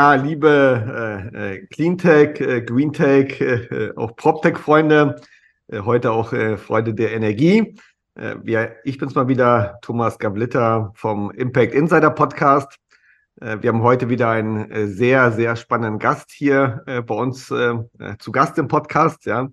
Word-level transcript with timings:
Ja, 0.00 0.14
liebe 0.14 1.30
äh, 1.34 1.56
äh 1.56 1.66
Cleantech, 1.66 2.40
äh, 2.40 2.62
Greentech, 2.62 3.38
äh, 3.42 3.92
auch 3.96 4.16
PropTech-Freunde, 4.16 5.20
äh, 5.68 5.80
heute 5.80 6.12
auch 6.12 6.32
äh, 6.32 6.56
Freunde 6.56 6.94
der 6.94 7.12
Energie. 7.12 7.76
Äh, 8.14 8.36
wir, 8.42 8.76
ich 8.84 8.96
bin's 8.96 9.14
mal 9.14 9.28
wieder, 9.28 9.78
Thomas 9.82 10.18
Gavlitter 10.18 10.90
vom 10.94 11.30
Impact 11.32 11.74
Insider 11.74 12.08
Podcast. 12.08 12.78
Äh, 13.42 13.58
wir 13.60 13.68
haben 13.68 13.82
heute 13.82 14.08
wieder 14.08 14.30
einen 14.30 14.70
äh, 14.70 14.86
sehr, 14.86 15.32
sehr 15.32 15.54
spannenden 15.54 15.98
Gast 15.98 16.30
hier 16.32 16.82
äh, 16.86 17.02
bei 17.02 17.16
uns 17.16 17.50
äh, 17.50 17.74
äh, 17.98 18.16
zu 18.18 18.32
Gast 18.32 18.56
im 18.56 18.68
Podcast. 18.68 19.26
Ja, 19.26 19.50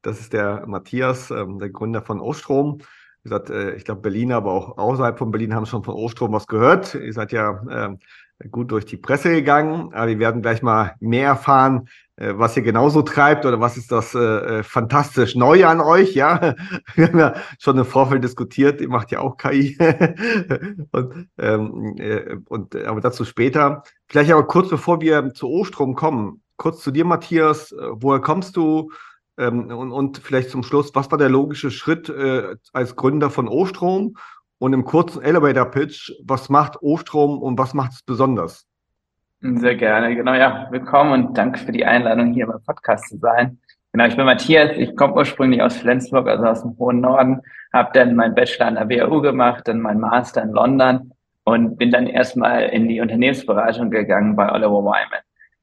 das 0.00 0.18
ist 0.18 0.32
der 0.32 0.66
Matthias, 0.66 1.30
äh, 1.30 1.44
der 1.46 1.68
Gründer 1.68 2.00
von 2.00 2.22
Ostrom. 2.22 2.78
Wie 3.22 3.28
gesagt, 3.28 3.50
äh, 3.50 3.74
ich 3.74 3.84
glaube, 3.84 4.00
Berliner, 4.00 4.36
aber 4.36 4.52
auch 4.52 4.78
außerhalb 4.78 5.18
von 5.18 5.30
Berlin 5.30 5.54
haben 5.54 5.66
schon 5.66 5.84
von 5.84 5.94
Ostrom 5.94 6.32
was 6.32 6.46
gehört. 6.46 6.94
Ihr 6.94 7.12
seid 7.12 7.32
ja 7.32 7.62
äh, 7.68 7.96
gut 8.48 8.70
durch 8.70 8.86
die 8.86 8.96
Presse 8.96 9.30
gegangen. 9.30 9.92
Aber 9.92 10.08
wir 10.08 10.18
werden 10.18 10.42
gleich 10.42 10.62
mal 10.62 10.94
mehr 11.00 11.26
erfahren, 11.26 11.88
äh, 12.16 12.32
was 12.36 12.56
ihr 12.56 12.62
genauso 12.62 13.02
treibt 13.02 13.44
oder 13.44 13.60
was 13.60 13.76
ist 13.76 13.92
das 13.92 14.14
äh, 14.14 14.62
fantastisch 14.62 15.34
Neue 15.34 15.68
an 15.68 15.80
euch. 15.80 16.14
Ja, 16.14 16.54
wir 16.94 17.08
haben 17.08 17.18
ja 17.18 17.34
schon 17.58 17.76
im 17.78 17.84
Vorfeld 17.84 18.24
diskutiert. 18.24 18.80
Ihr 18.80 18.88
macht 18.88 19.10
ja 19.10 19.20
auch 19.20 19.36
KI. 19.36 19.76
und, 20.92 21.28
ähm, 21.38 21.96
äh, 21.98 22.36
und 22.48 22.74
aber 22.76 23.00
dazu 23.00 23.24
später. 23.24 23.82
Vielleicht 24.08 24.32
aber 24.32 24.46
kurz 24.46 24.70
bevor 24.70 25.00
wir 25.00 25.34
zu 25.34 25.48
Ostrom 25.48 25.94
kommen, 25.94 26.42
kurz 26.56 26.82
zu 26.82 26.90
dir, 26.90 27.04
Matthias. 27.04 27.74
Woher 27.92 28.20
kommst 28.20 28.56
du? 28.56 28.90
Ähm, 29.40 29.70
und, 29.70 29.90
und 29.90 30.18
vielleicht 30.18 30.50
zum 30.50 30.62
Schluss, 30.62 30.94
was 30.94 31.10
war 31.10 31.18
der 31.18 31.30
logische 31.30 31.70
Schritt 31.70 32.10
äh, 32.10 32.56
als 32.74 32.94
Gründer 32.94 33.30
von 33.30 33.48
Ostrom? 33.48 34.16
Und 34.58 34.74
im 34.74 34.84
kurzen 34.84 35.22
Elevator 35.22 35.64
Pitch, 35.64 36.12
was 36.26 36.50
macht 36.50 36.82
Ostrom 36.82 37.38
und 37.38 37.58
was 37.58 37.72
macht 37.72 37.92
es 37.92 38.02
besonders? 38.02 38.66
Sehr 39.40 39.74
gerne, 39.76 40.14
genau, 40.14 40.34
ja. 40.34 40.68
Willkommen 40.70 41.12
und 41.12 41.38
danke 41.38 41.58
für 41.58 41.72
die 41.72 41.86
Einladung, 41.86 42.34
hier 42.34 42.46
beim 42.46 42.62
Podcast 42.62 43.08
zu 43.08 43.16
sein. 43.16 43.58
Genau, 43.92 44.04
ich 44.04 44.14
bin 44.14 44.26
Matthias, 44.26 44.76
ich 44.76 44.94
komme 44.96 45.14
ursprünglich 45.14 45.62
aus 45.62 45.78
Flensburg, 45.78 46.28
also 46.28 46.44
aus 46.44 46.60
dem 46.60 46.76
hohen 46.78 47.00
Norden, 47.00 47.40
habe 47.72 47.90
dann 47.94 48.14
meinen 48.14 48.34
Bachelor 48.34 48.66
an 48.66 48.74
der 48.74 48.90
WHU 48.90 49.22
gemacht, 49.22 49.66
dann 49.66 49.80
meinen 49.80 50.00
Master 50.00 50.42
in 50.42 50.50
London 50.50 51.12
und 51.44 51.78
bin 51.78 51.90
dann 51.90 52.06
erstmal 52.06 52.64
in 52.64 52.86
die 52.86 53.00
Unternehmensberatung 53.00 53.90
gegangen 53.90 54.36
bei 54.36 54.52
Oliver 54.52 54.82
Wyman. 54.82 55.22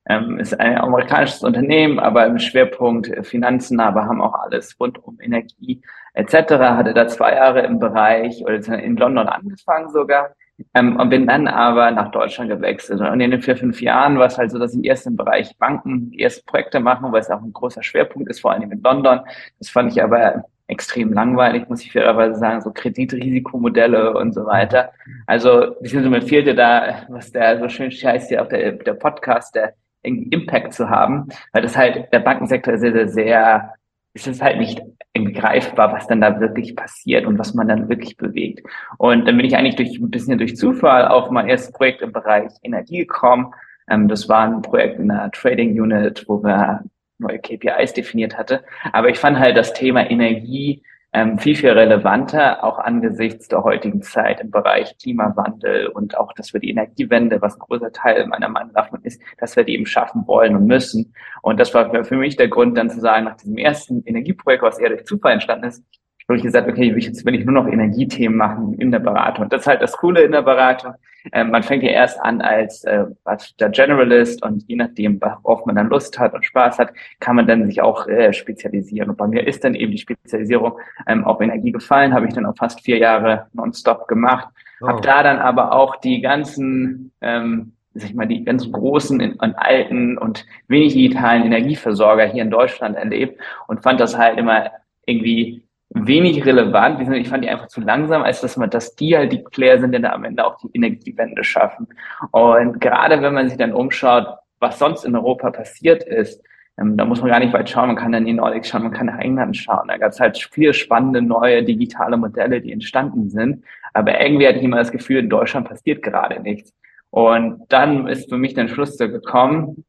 Ähm, 0.09 0.39
ist 0.39 0.59
ein 0.59 0.77
amerikanisches 0.77 1.43
Unternehmen, 1.43 1.99
aber 1.99 2.25
im 2.25 2.39
Schwerpunkt 2.39 3.11
Finanzen, 3.25 3.79
aber 3.79 4.05
haben 4.05 4.21
auch 4.21 4.35
alles 4.35 4.79
rund 4.79 5.03
um 5.03 5.19
Energie 5.19 5.81
etc. 6.13 6.33
Hatte 6.53 6.93
da 6.93 7.07
zwei 7.07 7.35
Jahre 7.35 7.61
im 7.61 7.79
Bereich 7.79 8.41
oder 8.43 8.55
in 8.79 8.95
London 8.95 9.27
angefangen 9.27 9.89
sogar 9.89 10.35
ähm, 10.73 10.97
und 10.97 11.09
bin 11.09 11.27
dann 11.27 11.47
aber 11.47 11.91
nach 11.91 12.11
Deutschland 12.11 12.49
gewechselt. 12.49 13.01
Und 13.01 13.19
in 13.19 13.31
den 13.31 13.41
vier, 13.41 13.57
fünf 13.57 13.81
Jahren 13.81 14.17
war 14.17 14.27
es 14.27 14.37
halt 14.37 14.51
so, 14.51 14.59
dass 14.59 14.73
ich 14.73 14.83
erst 14.83 15.05
im 15.07 15.15
Bereich 15.15 15.55
Banken 15.57 16.11
die 16.11 16.27
Projekte 16.45 16.79
machen, 16.79 17.11
weil 17.11 17.21
es 17.21 17.29
auch 17.29 17.41
ein 17.41 17.53
großer 17.53 17.83
Schwerpunkt 17.83 18.29
ist, 18.29 18.41
vor 18.41 18.51
allem 18.51 18.71
in 18.71 18.81
London. 18.81 19.21
Das 19.59 19.69
fand 19.69 19.91
ich 19.91 20.01
aber 20.01 20.43
extrem 20.67 21.13
langweilig, 21.13 21.69
muss 21.69 21.81
ich 21.81 21.91
fairerweise 21.93 22.39
sagen, 22.39 22.61
so 22.61 22.71
Kreditrisikomodelle 22.71 24.13
und 24.13 24.33
so 24.33 24.45
weiter. 24.45 24.91
Also, 25.25 25.75
beziehungsweise 25.79 26.09
mir 26.09 26.21
fehlte 26.21 26.55
da, 26.55 27.03
was 27.07 27.31
der 27.31 27.59
so 27.59 27.69
schön 27.69 27.89
heißt, 27.89 28.31
ja 28.31 28.43
auch 28.43 28.49
der, 28.49 28.73
der 28.73 28.93
Podcast, 28.93 29.55
der 29.55 29.73
Impact 30.07 30.73
zu 30.73 30.89
haben, 30.89 31.27
weil 31.53 31.61
das 31.61 31.77
halt, 31.77 32.11
der 32.13 32.19
Bankensektor 32.19 32.77
sehr, 32.77 32.93
sehr, 32.93 33.09
sehr, 33.09 33.73
ist 34.13 34.27
es 34.27 34.41
halt 34.41 34.57
nicht 34.57 34.81
greifbar, 35.15 35.93
was 35.93 36.07
dann 36.07 36.21
da 36.21 36.39
wirklich 36.39 36.75
passiert 36.75 37.25
und 37.25 37.39
was 37.39 37.53
man 37.53 37.67
dann 37.67 37.89
wirklich 37.89 38.17
bewegt. 38.17 38.65
Und 38.97 39.27
dann 39.27 39.37
bin 39.37 39.45
ich 39.45 39.55
eigentlich 39.55 39.75
durch 39.75 39.99
ein 39.99 40.11
bisschen 40.11 40.37
durch 40.37 40.55
Zufall 40.55 41.07
auf 41.07 41.29
mein 41.31 41.47
erstes 41.47 41.71
Projekt 41.71 42.01
im 42.01 42.11
Bereich 42.11 42.51
Energie 42.63 42.99
gekommen. 42.99 43.53
Ähm, 43.89 44.07
das 44.07 44.29
war 44.29 44.45
ein 44.45 44.61
Projekt 44.61 44.99
in 44.99 45.11
einer 45.11 45.31
Trading 45.31 45.79
Unit, 45.79 46.25
wo 46.27 46.43
wir 46.43 46.83
neue 47.19 47.39
KPIs 47.39 47.93
definiert 47.93 48.37
hatte. 48.37 48.63
Aber 48.91 49.09
ich 49.09 49.17
fand 49.17 49.39
halt 49.39 49.57
das 49.57 49.73
Thema 49.73 50.09
Energie 50.09 50.83
ähm, 51.13 51.39
viel, 51.39 51.55
viel 51.55 51.71
relevanter, 51.71 52.63
auch 52.63 52.79
angesichts 52.79 53.47
der 53.47 53.63
heutigen 53.63 54.01
Zeit 54.01 54.41
im 54.41 54.51
Bereich 54.51 54.97
Klimawandel 54.97 55.87
und 55.87 56.17
auch, 56.17 56.33
dass 56.33 56.53
wir 56.53 56.59
die 56.59 56.69
Energiewende, 56.69 57.41
was 57.41 57.55
ein 57.55 57.59
großer 57.59 57.91
Teil 57.91 58.27
meiner 58.27 58.49
Meinung 58.49 58.73
nach 58.73 58.91
ist, 59.03 59.21
dass 59.37 59.55
wir 59.55 59.63
die 59.63 59.73
eben 59.73 59.85
schaffen 59.85 60.27
wollen 60.27 60.55
und 60.55 60.67
müssen. 60.67 61.13
Und 61.41 61.59
das 61.59 61.73
war 61.73 62.03
für 62.03 62.17
mich 62.17 62.35
der 62.35 62.49
Grund, 62.49 62.77
dann 62.77 62.89
zu 62.89 62.99
sagen, 62.99 63.25
nach 63.25 63.37
diesem 63.37 63.57
ersten 63.57 64.03
Energieprojekt, 64.03 64.63
was 64.63 64.79
eher 64.79 64.89
durch 64.89 65.05
Zufall 65.05 65.33
entstanden 65.33 65.65
ist, 65.67 65.83
habe 66.27 66.37
ich 66.37 66.43
gesagt, 66.43 66.67
okay, 66.67 66.93
jetzt 66.97 67.25
will 67.25 67.35
ich 67.35 67.45
nur 67.45 67.53
noch 67.53 67.71
Energiethemen 67.71 68.37
machen 68.37 68.73
in 68.73 68.91
der 68.91 68.99
Beratung. 68.99 69.45
Und 69.45 69.53
das 69.53 69.61
ist 69.61 69.67
halt 69.67 69.81
das 69.81 69.93
Coole 69.93 70.21
in 70.21 70.33
der 70.33 70.41
Beratung. 70.41 70.93
Ähm, 71.31 71.51
man 71.51 71.63
fängt 71.63 71.83
ja 71.83 71.89
erst 71.89 72.19
an 72.21 72.41
als, 72.41 72.83
äh, 72.83 73.05
als 73.23 73.55
der 73.57 73.69
Generalist 73.69 74.43
und 74.43 74.63
je 74.67 74.75
nachdem, 74.75 75.21
worauf 75.21 75.65
man 75.65 75.75
dann 75.75 75.87
Lust 75.87 76.19
hat 76.19 76.33
und 76.33 76.45
Spaß 76.45 76.79
hat, 76.79 76.91
kann 77.19 77.37
man 77.37 77.47
dann 77.47 77.65
sich 77.65 77.81
auch 77.81 78.07
äh, 78.07 78.33
spezialisieren. 78.33 79.09
Und 79.09 79.17
bei 79.17 79.27
mir 79.27 79.47
ist 79.47 79.63
dann 79.63 79.73
eben 79.75 79.91
die 79.91 79.97
Spezialisierung 79.97 80.73
ähm, 81.07 81.23
auf 81.23 81.39
Energie 81.39 81.71
gefallen, 81.71 82.13
habe 82.13 82.27
ich 82.27 82.33
dann 82.33 82.45
auch 82.45 82.55
fast 82.57 82.81
vier 82.81 82.97
Jahre 82.97 83.47
nonstop 83.53 84.07
gemacht. 84.07 84.49
Oh. 84.81 84.87
Habe 84.87 85.01
da 85.01 85.23
dann 85.23 85.39
aber 85.39 85.71
auch 85.71 85.95
die 85.97 86.21
ganzen 86.21 87.11
ähm, 87.21 87.73
sag 87.93 88.09
ich 88.09 88.15
mal, 88.15 88.27
die 88.27 88.43
ganz 88.43 88.69
großen 88.71 89.19
und 89.19 89.55
alten 89.55 90.17
und 90.17 90.45
wenig 90.67 90.93
digitalen 90.93 91.43
Energieversorger 91.43 92.25
hier 92.25 92.43
in 92.43 92.51
Deutschland 92.51 92.95
erlebt 92.95 93.41
und 93.67 93.81
fand 93.81 93.99
das 93.99 94.17
halt 94.17 94.37
immer 94.37 94.71
irgendwie 95.05 95.63
wenig 95.89 96.45
relevant. 96.45 97.01
Ich 97.13 97.29
fand 97.29 97.43
die 97.43 97.49
einfach 97.49 97.67
zu 97.67 97.81
langsam, 97.81 98.23
als 98.23 98.41
dass 98.41 98.57
man, 98.57 98.69
dass 98.69 98.95
die 98.95 99.15
halt 99.15 99.31
die 99.31 99.39
Player 99.39 99.79
sind, 99.79 99.93
die 99.93 100.01
da 100.01 100.11
am 100.11 100.25
Ende 100.25 100.45
auch 100.45 100.57
die 100.57 100.69
Energiewende 100.73 101.43
schaffen. 101.43 101.87
Und 102.31 102.79
gerade 102.81 103.21
wenn 103.21 103.33
man 103.33 103.49
sich 103.49 103.57
dann 103.57 103.73
umschaut, 103.73 104.27
was 104.59 104.79
sonst 104.79 105.05
in 105.05 105.15
Europa 105.15 105.51
passiert 105.51 106.03
ist, 106.03 106.43
ähm, 106.79 106.97
da 106.97 107.05
muss 107.05 107.21
man 107.21 107.31
gar 107.31 107.39
nicht 107.39 107.53
weit 107.53 107.69
schauen. 107.69 107.87
Man 107.87 107.95
kann 107.95 108.11
dann 108.11 108.23
in 108.23 108.27
die 108.27 108.33
Nordics 108.33 108.69
schauen, 108.69 108.83
man 108.83 108.91
kann 108.91 109.07
nach 109.07 109.19
England 109.19 109.57
schauen. 109.57 109.87
Da 109.87 109.97
gab 109.97 110.11
es 110.11 110.19
halt 110.19 110.37
viele 110.51 110.73
spannende 110.73 111.21
neue 111.21 111.63
digitale 111.63 112.17
Modelle, 112.17 112.61
die 112.61 112.71
entstanden 112.71 113.29
sind. 113.29 113.63
Aber 113.93 114.19
irgendwie 114.21 114.47
hatte 114.47 114.59
ich 114.59 114.63
immer 114.63 114.77
das 114.77 114.91
Gefühl, 114.91 115.19
in 115.19 115.29
Deutschland 115.29 115.67
passiert 115.67 116.03
gerade 116.03 116.39
nichts. 116.41 116.73
Und 117.09 117.63
dann 117.69 118.07
ist 118.07 118.29
für 118.29 118.37
mich 118.37 118.53
der 118.53 118.67
Schluss 118.67 118.97
gekommen, 118.97 119.85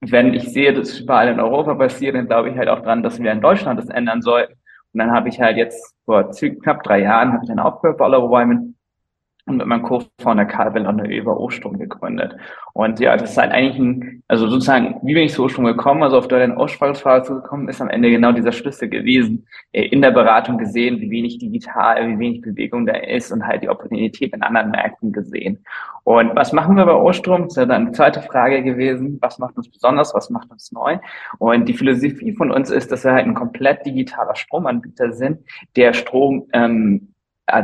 wenn 0.00 0.34
ich 0.34 0.48
sehe, 0.48 0.72
dass 0.72 0.98
überall 1.00 1.28
in 1.28 1.40
Europa 1.40 1.74
passiert, 1.74 2.14
dann 2.14 2.26
glaube 2.26 2.50
ich 2.50 2.56
halt 2.56 2.68
auch 2.68 2.82
dran, 2.82 3.02
dass 3.02 3.20
wir 3.20 3.32
in 3.32 3.40
Deutschland 3.40 3.78
das 3.78 3.88
ändern 3.88 4.22
sollten. 4.22 4.54
Und 4.96 5.00
dann 5.00 5.12
habe 5.12 5.28
ich 5.28 5.38
halt 5.38 5.58
jetzt 5.58 5.94
vor 6.06 6.30
knapp 6.30 6.82
drei 6.82 7.02
Jahren 7.02 7.34
habe 7.34 7.44
ich 7.44 7.50
dann 7.50 7.58
aufgehört 7.58 7.98
Wyman 8.30 8.75
und 9.46 9.58
mit 9.58 9.66
meinem 9.66 9.82
Co-Founder 9.82 10.44
Karl 10.44 10.72
Bellander 10.72 11.08
über 11.08 11.38
Ostrom 11.38 11.78
gegründet. 11.78 12.36
Und 12.72 12.98
ja, 12.98 13.16
das 13.16 13.30
ist 13.30 13.38
halt 13.38 13.52
eigentlich 13.52 13.78
ein, 13.78 14.22
also 14.26 14.48
sozusagen, 14.48 14.96
wie 15.02 15.14
bin 15.14 15.22
ich 15.22 15.32
zu 15.32 15.44
Ostrom 15.44 15.64
gekommen, 15.64 16.02
also 16.02 16.18
auf 16.18 16.26
deine 16.26 16.56
Aussprachefrage 16.56 17.24
zu 17.24 17.34
gekommen, 17.36 17.68
ist 17.68 17.80
am 17.80 17.88
Ende 17.88 18.10
genau 18.10 18.32
dieser 18.32 18.50
Schlüssel 18.50 18.88
gewesen. 18.88 19.46
In 19.70 20.02
der 20.02 20.10
Beratung 20.10 20.58
gesehen, 20.58 21.00
wie 21.00 21.10
wenig 21.10 21.38
digital, 21.38 22.08
wie 22.08 22.18
wenig 22.18 22.40
Bewegung 22.42 22.86
da 22.86 22.94
ist 22.94 23.30
und 23.30 23.46
halt 23.46 23.62
die 23.62 23.68
Opportunität 23.68 24.34
in 24.34 24.42
anderen 24.42 24.72
Märkten 24.72 25.12
gesehen. 25.12 25.64
Und 26.02 26.34
was 26.34 26.52
machen 26.52 26.76
wir 26.76 26.84
bei 26.84 26.94
Ostrom? 26.94 27.42
Das 27.42 27.52
ist 27.52 27.56
ja 27.56 27.66
dann 27.66 27.86
die 27.86 27.92
zweite 27.92 28.22
Frage 28.22 28.64
gewesen. 28.64 29.18
Was 29.20 29.38
macht 29.38 29.56
uns 29.56 29.68
besonders? 29.70 30.12
Was 30.12 30.28
macht 30.28 30.50
uns 30.50 30.72
neu? 30.72 30.98
Und 31.38 31.68
die 31.68 31.74
Philosophie 31.74 32.32
von 32.32 32.50
uns 32.50 32.70
ist, 32.70 32.90
dass 32.90 33.04
wir 33.04 33.12
halt 33.12 33.26
ein 33.26 33.34
komplett 33.34 33.86
digitaler 33.86 34.34
Stromanbieter 34.34 35.12
sind, 35.12 35.38
der 35.76 35.92
Strom 35.94 36.46
ähm, 36.52 37.08
äh, 37.12 37.15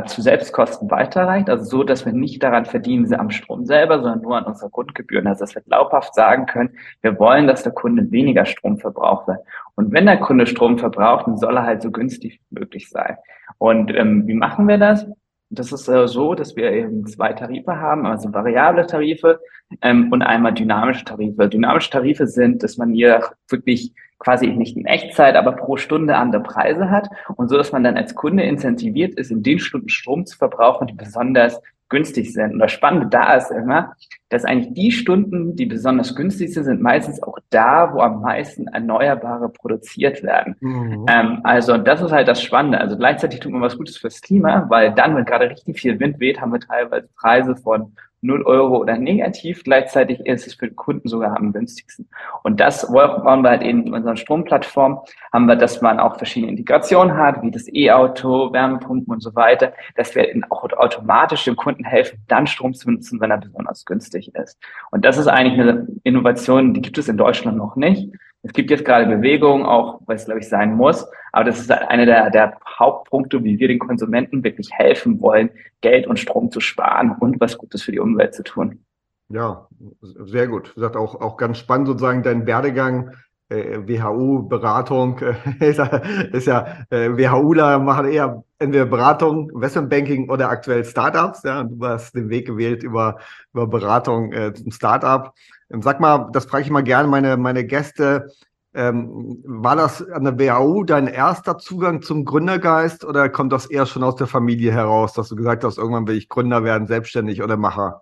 zu 0.05 0.21
Selbstkosten 0.21 0.89
weiterreicht, 0.89 1.49
also 1.49 1.65
so, 1.65 1.83
dass 1.83 2.05
wir 2.05 2.13
nicht 2.13 2.41
daran 2.41 2.65
verdienen, 2.65 3.05
sie 3.05 3.19
am 3.19 3.29
Strom 3.29 3.65
selber, 3.65 4.01
sondern 4.01 4.21
nur 4.21 4.37
an 4.37 4.45
unserer 4.45 4.69
Grundgebühren. 4.69 5.27
Also 5.27 5.41
dass 5.41 5.55
wir 5.55 5.61
glaubhaft 5.61 6.15
sagen 6.15 6.45
können, 6.45 6.77
wir 7.01 7.19
wollen, 7.19 7.47
dass 7.47 7.63
der 7.63 7.73
Kunde 7.73 8.09
weniger 8.09 8.45
Strom 8.45 8.79
verbraucht. 8.79 9.27
Und 9.75 9.91
wenn 9.91 10.05
der 10.05 10.19
Kunde 10.19 10.47
Strom 10.47 10.79
verbraucht, 10.79 11.27
dann 11.27 11.37
soll 11.37 11.57
er 11.57 11.63
halt 11.63 11.81
so 11.81 11.91
günstig 11.91 12.39
wie 12.49 12.59
möglich 12.59 12.89
sein. 12.89 13.17
Und 13.57 13.93
ähm, 13.93 14.25
wie 14.25 14.33
machen 14.33 14.67
wir 14.69 14.77
das? 14.77 15.05
Das 15.49 15.71
ist 15.71 15.87
äh, 15.89 16.07
so, 16.07 16.33
dass 16.33 16.55
wir 16.55 16.71
eben 16.71 17.05
zwei 17.05 17.33
Tarife 17.33 17.79
haben, 17.79 18.05
also 18.05 18.33
variable 18.33 18.87
Tarife 18.87 19.39
ähm, 19.81 20.11
und 20.11 20.21
einmal 20.21 20.53
dynamische 20.53 21.03
Tarife. 21.03 21.49
Dynamische 21.49 21.91
Tarife 21.91 22.25
sind, 22.25 22.63
dass 22.63 22.77
man 22.77 22.93
hier 22.93 23.21
wirklich 23.49 23.93
quasi 24.23 24.47
nicht 24.47 24.77
in 24.77 24.85
Echtzeit, 24.85 25.35
aber 25.35 25.53
pro 25.53 25.77
Stunde 25.77 26.15
andere 26.15 26.41
Preise 26.41 26.89
hat 26.89 27.09
und 27.35 27.49
so, 27.49 27.57
dass 27.57 27.71
man 27.71 27.83
dann 27.83 27.97
als 27.97 28.15
Kunde 28.15 28.43
incentiviert 28.43 29.15
ist, 29.15 29.31
in 29.31 29.43
den 29.43 29.59
Stunden 29.59 29.89
Strom 29.89 30.25
zu 30.25 30.37
verbrauchen, 30.37 30.87
die 30.87 30.93
besonders 30.93 31.61
günstig 31.89 32.33
sind. 32.33 32.53
Und 32.53 32.59
das 32.59 32.71
Spannende 32.71 33.07
da 33.07 33.35
ist 33.35 33.51
immer, 33.51 33.95
dass 34.29 34.45
eigentlich 34.45 34.73
die 34.73 34.91
Stunden, 34.91 35.55
die 35.55 35.67
besonders 35.67 36.15
günstig 36.15 36.51
sind, 36.51 36.63
sind 36.63 36.81
meistens 36.81 37.21
auch 37.21 37.37
da, 37.51 37.93
wo 37.93 37.99
am 37.99 38.21
meisten 38.21 38.67
Erneuerbare 38.67 39.49
produziert 39.49 40.23
werden. 40.23 40.55
Mhm. 40.59 41.05
Ähm, 41.07 41.39
also 41.43 41.77
das 41.77 42.01
ist 42.01 42.11
halt 42.11 42.27
das 42.27 42.41
Spannende. 42.41 42.81
Also 42.81 42.97
gleichzeitig 42.97 43.41
tut 43.41 43.51
man 43.51 43.61
was 43.61 43.77
Gutes 43.77 43.97
fürs 43.97 44.21
Klima, 44.21 44.65
weil 44.69 44.91
dann, 44.95 45.15
wenn 45.15 45.25
gerade 45.25 45.51
richtig 45.51 45.79
viel 45.79 45.99
Wind 45.99 46.19
weht, 46.19 46.41
haben 46.41 46.51
wir 46.51 46.59
teilweise 46.59 47.07
Preise 47.15 47.55
von 47.55 47.93
0 48.23 48.43
Euro 48.43 48.77
oder 48.77 48.97
negativ. 48.97 49.63
Gleichzeitig 49.63 50.19
ist 50.21 50.47
es 50.47 50.55
für 50.55 50.67
den 50.67 50.75
Kunden 50.75 51.07
sogar 51.07 51.37
am 51.37 51.53
günstigsten. 51.53 52.07
Und 52.43 52.59
das 52.59 52.91
bauen 52.91 53.43
wir 53.43 53.49
halt 53.49 53.63
in 53.63 53.93
unserer 53.93 54.15
Stromplattform, 54.15 55.01
haben 55.31 55.45
wir, 55.45 55.55
dass 55.55 55.81
man 55.81 55.99
auch 55.99 56.17
verschiedene 56.17 56.51
Integrationen 56.51 57.15
hat, 57.17 57.41
wie 57.41 57.51
das 57.51 57.67
E-Auto, 57.73 58.51
Wärmepumpen 58.53 59.13
und 59.13 59.21
so 59.21 59.35
weiter, 59.35 59.73
dass 59.95 60.15
wir 60.15 60.27
auch 60.49 60.63
automatisch 60.63 61.45
dem 61.45 61.55
Kunden 61.55 61.83
helfen, 61.83 62.19
dann 62.27 62.47
Strom 62.47 62.73
zu 62.73 62.85
benutzen, 62.85 63.19
wenn 63.21 63.31
er 63.31 63.37
besonders 63.37 63.85
günstig 63.85 64.33
ist. 64.35 64.57
Und 64.91 65.05
das 65.05 65.17
ist 65.17 65.27
eigentlich 65.27 65.59
eine 65.59 65.87
Innovation, 66.03 66.73
die 66.73 66.81
gibt 66.81 66.97
es 66.97 67.09
in 67.09 67.17
Deutschland 67.17 67.57
noch 67.57 67.75
nicht. 67.75 68.09
Es 68.43 68.51
gibt 68.51 68.69
jetzt 68.69 68.83
gerade 68.83 69.05
Bewegungen, 69.05 69.65
auch 69.65 70.01
weil 70.05 70.17
es, 70.17 70.25
glaube 70.25 70.41
ich, 70.41 70.49
sein 70.49 70.75
muss. 70.75 71.07
Aber 71.31 71.45
das 71.45 71.59
ist 71.59 71.71
einer 71.71 72.05
der, 72.05 72.29
der 72.29 72.57
Hauptpunkte, 72.77 73.43
wie 73.43 73.57
wir 73.57 73.67
den 73.69 73.79
Konsumenten 73.79 74.43
wirklich 74.43 74.69
helfen 74.71 75.21
wollen, 75.21 75.49
Geld 75.81 76.05
und 76.07 76.19
Strom 76.19 76.51
zu 76.51 76.59
sparen 76.59 77.15
und 77.19 77.39
was 77.39 77.57
Gutes 77.57 77.83
für 77.83 77.93
die 77.93 77.99
Umwelt 77.99 78.35
zu 78.35 78.43
tun. 78.43 78.83
Ja, 79.29 79.67
sehr 80.01 80.47
gut. 80.47 80.71
Wie 80.71 80.75
gesagt, 80.75 80.97
auch, 80.97 81.19
auch 81.19 81.37
ganz 81.37 81.57
spannend 81.57 81.87
sozusagen 81.87 82.21
dein 82.21 82.45
Werdegang. 82.45 83.11
Äh, 83.49 83.79
WHU-Beratung 83.87 85.19
äh, 85.19 85.35
ist 85.69 85.77
ja, 85.77 85.85
ist 86.31 86.47
ja 86.47 86.85
äh, 86.89 87.09
WHUler 87.17 87.79
machen 87.79 88.07
eher 88.07 88.43
entweder 88.59 88.85
Beratung, 88.85 89.49
Investmentbanking 89.51 90.29
oder 90.29 90.49
aktuell 90.49 90.85
Startups. 90.85 91.43
Ja, 91.43 91.63
du 91.63 91.85
hast 91.85 92.15
den 92.15 92.29
Weg 92.29 92.47
gewählt 92.47 92.83
über, 92.83 93.17
über 93.53 93.67
Beratung 93.67 94.31
äh, 94.33 94.53
zum 94.53 94.71
Startup. 94.71 95.33
Ähm, 95.73 95.81
sag 95.81 95.99
mal, 95.99 96.29
das 96.31 96.45
frage 96.45 96.63
ich 96.63 96.69
mal 96.69 96.83
gerne 96.83 97.07
meine, 97.07 97.37
meine 97.37 97.65
Gäste. 97.65 98.29
Ähm, 98.75 99.43
war 99.45 99.75
das 99.75 100.07
an 100.09 100.23
der 100.23 100.39
WAU 100.39 100.83
dein 100.83 101.07
erster 101.07 101.59
Zugang 101.59 102.01
zum 102.01 102.25
Gründergeist 102.25 103.05
oder 103.05 103.29
kommt 103.29 103.53
das 103.53 103.67
eher 103.67 103.85
schon 103.85 104.03
aus 104.03 104.15
der 104.15 104.25
Familie 104.25 104.71
heraus, 104.71 105.13
dass 105.13 105.29
du 105.29 105.35
gesagt 105.35 105.63
hast, 105.63 105.77
irgendwann 105.77 106.07
will 106.07 106.17
ich 106.17 106.27
Gründer 106.27 106.63
werden, 106.63 106.87
selbstständig 106.87 107.43
oder 107.43 107.55
Macher? 107.55 108.01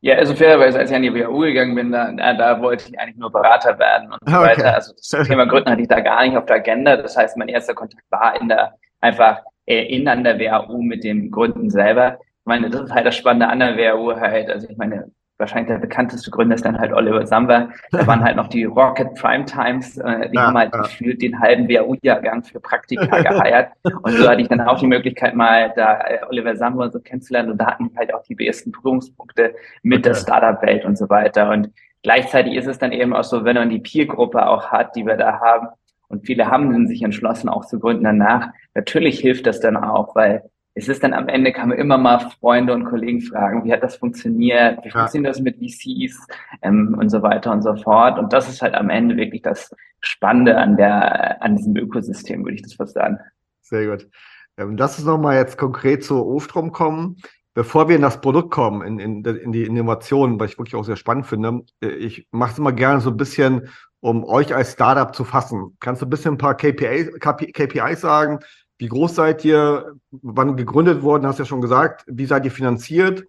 Ja, 0.00 0.16
also 0.16 0.34
fairerweise, 0.34 0.78
als 0.78 0.90
ich 0.90 0.96
an 0.96 1.02
die 1.02 1.14
WAU 1.14 1.40
gegangen 1.40 1.74
bin, 1.74 1.90
da, 1.90 2.12
da 2.12 2.60
wollte 2.60 2.90
ich 2.90 2.98
eigentlich 2.98 3.16
nur 3.16 3.32
Berater 3.32 3.78
werden 3.78 4.12
und 4.12 4.18
so 4.26 4.36
okay. 4.36 4.48
weiter. 4.48 4.74
Also 4.74 4.92
das 4.92 5.08
Thema 5.28 5.46
Gründen 5.46 5.70
hatte 5.70 5.80
ich 5.82 5.88
da 5.88 6.00
gar 6.00 6.22
nicht 6.26 6.36
auf 6.36 6.44
der 6.44 6.56
Agenda. 6.56 6.96
Das 6.96 7.16
heißt, 7.16 7.36
mein 7.36 7.48
erster 7.48 7.74
Kontakt 7.74 8.04
war 8.10 8.38
in 8.38 8.48
der, 8.48 8.74
einfach 9.00 9.40
in 9.64 10.06
an 10.08 10.24
der 10.24 10.38
WAU 10.38 10.82
mit 10.82 11.04
dem 11.04 11.30
Gründen 11.30 11.70
selber. 11.70 12.18
Ich 12.20 12.46
meine, 12.46 12.68
das 12.68 12.82
ist 12.82 12.92
halt 12.92 13.06
das 13.06 13.16
Spannende 13.16 13.48
an 13.48 13.60
der 13.60 13.78
WAU 13.78 14.14
halt. 14.20 14.50
Also 14.50 14.68
ich 14.68 14.76
meine, 14.76 15.10
wahrscheinlich 15.38 15.68
der 15.68 15.78
bekannteste 15.78 16.30
Gründer 16.30 16.54
ist 16.54 16.64
dann 16.64 16.78
halt 16.78 16.92
Oliver 16.92 17.26
Samba. 17.26 17.70
Da 17.90 18.06
waren 18.06 18.22
halt 18.22 18.36
noch 18.36 18.48
die 18.48 18.64
Rocket 18.64 19.14
Prime 19.14 19.44
Times, 19.44 19.98
äh, 19.98 20.28
die 20.30 20.36
ja, 20.36 20.46
haben 20.46 20.56
halt 20.56 20.72
ja. 20.72 20.82
gefühlt 20.82 21.22
den 21.22 21.38
halben 21.40 21.68
WHU-Jahrgang 21.68 22.42
für 22.44 22.60
Praktika 22.60 23.20
geheiert. 23.22 23.72
Und 24.02 24.12
so 24.12 24.28
hatte 24.28 24.42
ich 24.42 24.48
dann 24.48 24.60
auch 24.60 24.78
die 24.78 24.86
Möglichkeit, 24.86 25.34
mal 25.34 25.72
da 25.76 26.00
äh, 26.00 26.20
Oliver 26.28 26.56
Samba 26.56 26.90
so 26.90 27.00
kennenzulernen. 27.00 27.52
Und 27.52 27.58
da 27.58 27.66
hatten 27.66 27.90
halt 27.96 28.14
auch 28.14 28.22
die 28.22 28.34
besten 28.34 28.72
Berührungspunkte 28.72 29.54
mit 29.82 30.00
okay. 30.00 30.10
der 30.10 30.14
Startup-Welt 30.14 30.84
und 30.84 30.96
so 30.96 31.08
weiter. 31.10 31.50
Und 31.50 31.70
gleichzeitig 32.02 32.54
ist 32.54 32.66
es 32.66 32.78
dann 32.78 32.92
eben 32.92 33.12
auch 33.14 33.24
so, 33.24 33.44
wenn 33.44 33.56
man 33.56 33.70
die 33.70 33.80
Peer-Gruppe 33.80 34.46
auch 34.46 34.68
hat, 34.68 34.94
die 34.96 35.04
wir 35.04 35.16
da 35.16 35.40
haben, 35.40 35.68
und 36.08 36.26
viele 36.26 36.48
haben 36.48 36.86
sich 36.86 37.02
entschlossen, 37.02 37.48
auch 37.48 37.64
zu 37.64 37.80
gründen 37.80 38.04
danach. 38.04 38.50
Natürlich 38.74 39.18
hilft 39.18 39.46
das 39.46 39.58
dann 39.58 39.76
auch, 39.76 40.14
weil 40.14 40.44
es 40.74 40.88
ist 40.88 41.04
dann 41.04 41.14
am 41.14 41.28
Ende, 41.28 41.52
kann 41.52 41.68
man 41.68 41.78
immer 41.78 41.98
mal 41.98 42.18
Freunde 42.40 42.74
und 42.74 42.84
Kollegen 42.84 43.20
fragen, 43.20 43.64
wie 43.64 43.72
hat 43.72 43.82
das 43.82 43.96
funktioniert, 43.96 44.84
wie 44.84 44.88
ja. 44.88 44.98
funktioniert 44.98 45.34
das 45.34 45.40
mit 45.40 45.56
VCs 45.56 46.26
ähm, 46.62 46.96
und 46.98 47.10
so 47.10 47.22
weiter 47.22 47.52
und 47.52 47.62
so 47.62 47.76
fort. 47.76 48.18
Und 48.18 48.32
das 48.32 48.48
ist 48.48 48.60
halt 48.60 48.74
am 48.74 48.90
Ende 48.90 49.16
wirklich 49.16 49.42
das 49.42 49.74
Spannende 50.00 50.58
an 50.58 50.76
der, 50.76 51.40
an 51.42 51.56
diesem 51.56 51.76
Ökosystem, 51.76 52.44
würde 52.44 52.56
ich 52.56 52.62
das 52.62 52.74
fast 52.74 52.94
sagen. 52.94 53.18
Sehr 53.62 53.86
gut. 53.86 54.08
Ähm, 54.56 54.76
lass 54.76 54.98
uns 54.98 55.06
nochmal 55.06 55.36
jetzt 55.36 55.56
konkret 55.58 56.04
zu 56.04 56.26
Ofstrom 56.26 56.72
kommen. 56.72 57.16
Bevor 57.54 57.88
wir 57.88 57.94
in 57.94 58.02
das 58.02 58.20
Produkt 58.20 58.50
kommen, 58.50 58.82
in, 58.82 58.98
in, 58.98 59.24
in 59.24 59.52
die 59.52 59.62
Innovation, 59.62 60.40
was 60.40 60.50
ich 60.50 60.58
wirklich 60.58 60.74
auch 60.74 60.84
sehr 60.84 60.96
spannend 60.96 61.26
finde, 61.26 61.62
äh, 61.80 61.88
ich 61.88 62.26
mache 62.32 62.52
es 62.52 62.58
immer 62.58 62.72
gerne 62.72 63.00
so 63.00 63.10
ein 63.10 63.16
bisschen, 63.16 63.68
um 64.00 64.24
euch 64.24 64.52
als 64.52 64.72
Startup 64.72 65.14
zu 65.14 65.22
fassen. 65.22 65.76
Kannst 65.78 66.02
du 66.02 66.06
ein 66.06 66.10
bisschen 66.10 66.34
ein 66.34 66.38
paar 66.38 66.56
KPIs, 66.56 67.12
KPIs 67.20 68.00
sagen? 68.00 68.40
Wie 68.78 68.88
groß 68.88 69.14
seid 69.14 69.44
ihr? 69.44 69.94
Wann 70.10 70.56
gegründet 70.56 71.02
worden? 71.02 71.26
Hast 71.26 71.38
ja 71.38 71.44
schon 71.44 71.60
gesagt. 71.60 72.04
Wie 72.06 72.26
seid 72.26 72.44
ihr 72.44 72.50
finanziert? 72.50 73.24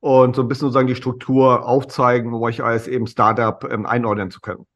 Und 0.00 0.36
so 0.36 0.42
ein 0.42 0.48
bisschen 0.48 0.66
sozusagen 0.66 0.86
die 0.86 0.94
Struktur 0.94 1.66
aufzeigen, 1.66 2.32
um 2.32 2.42
euch 2.42 2.62
als 2.62 2.86
eben 2.88 3.06
Startup 3.06 3.66
ähm, 3.70 3.86
einordnen 3.86 4.30
zu 4.30 4.40
können. 4.40 4.66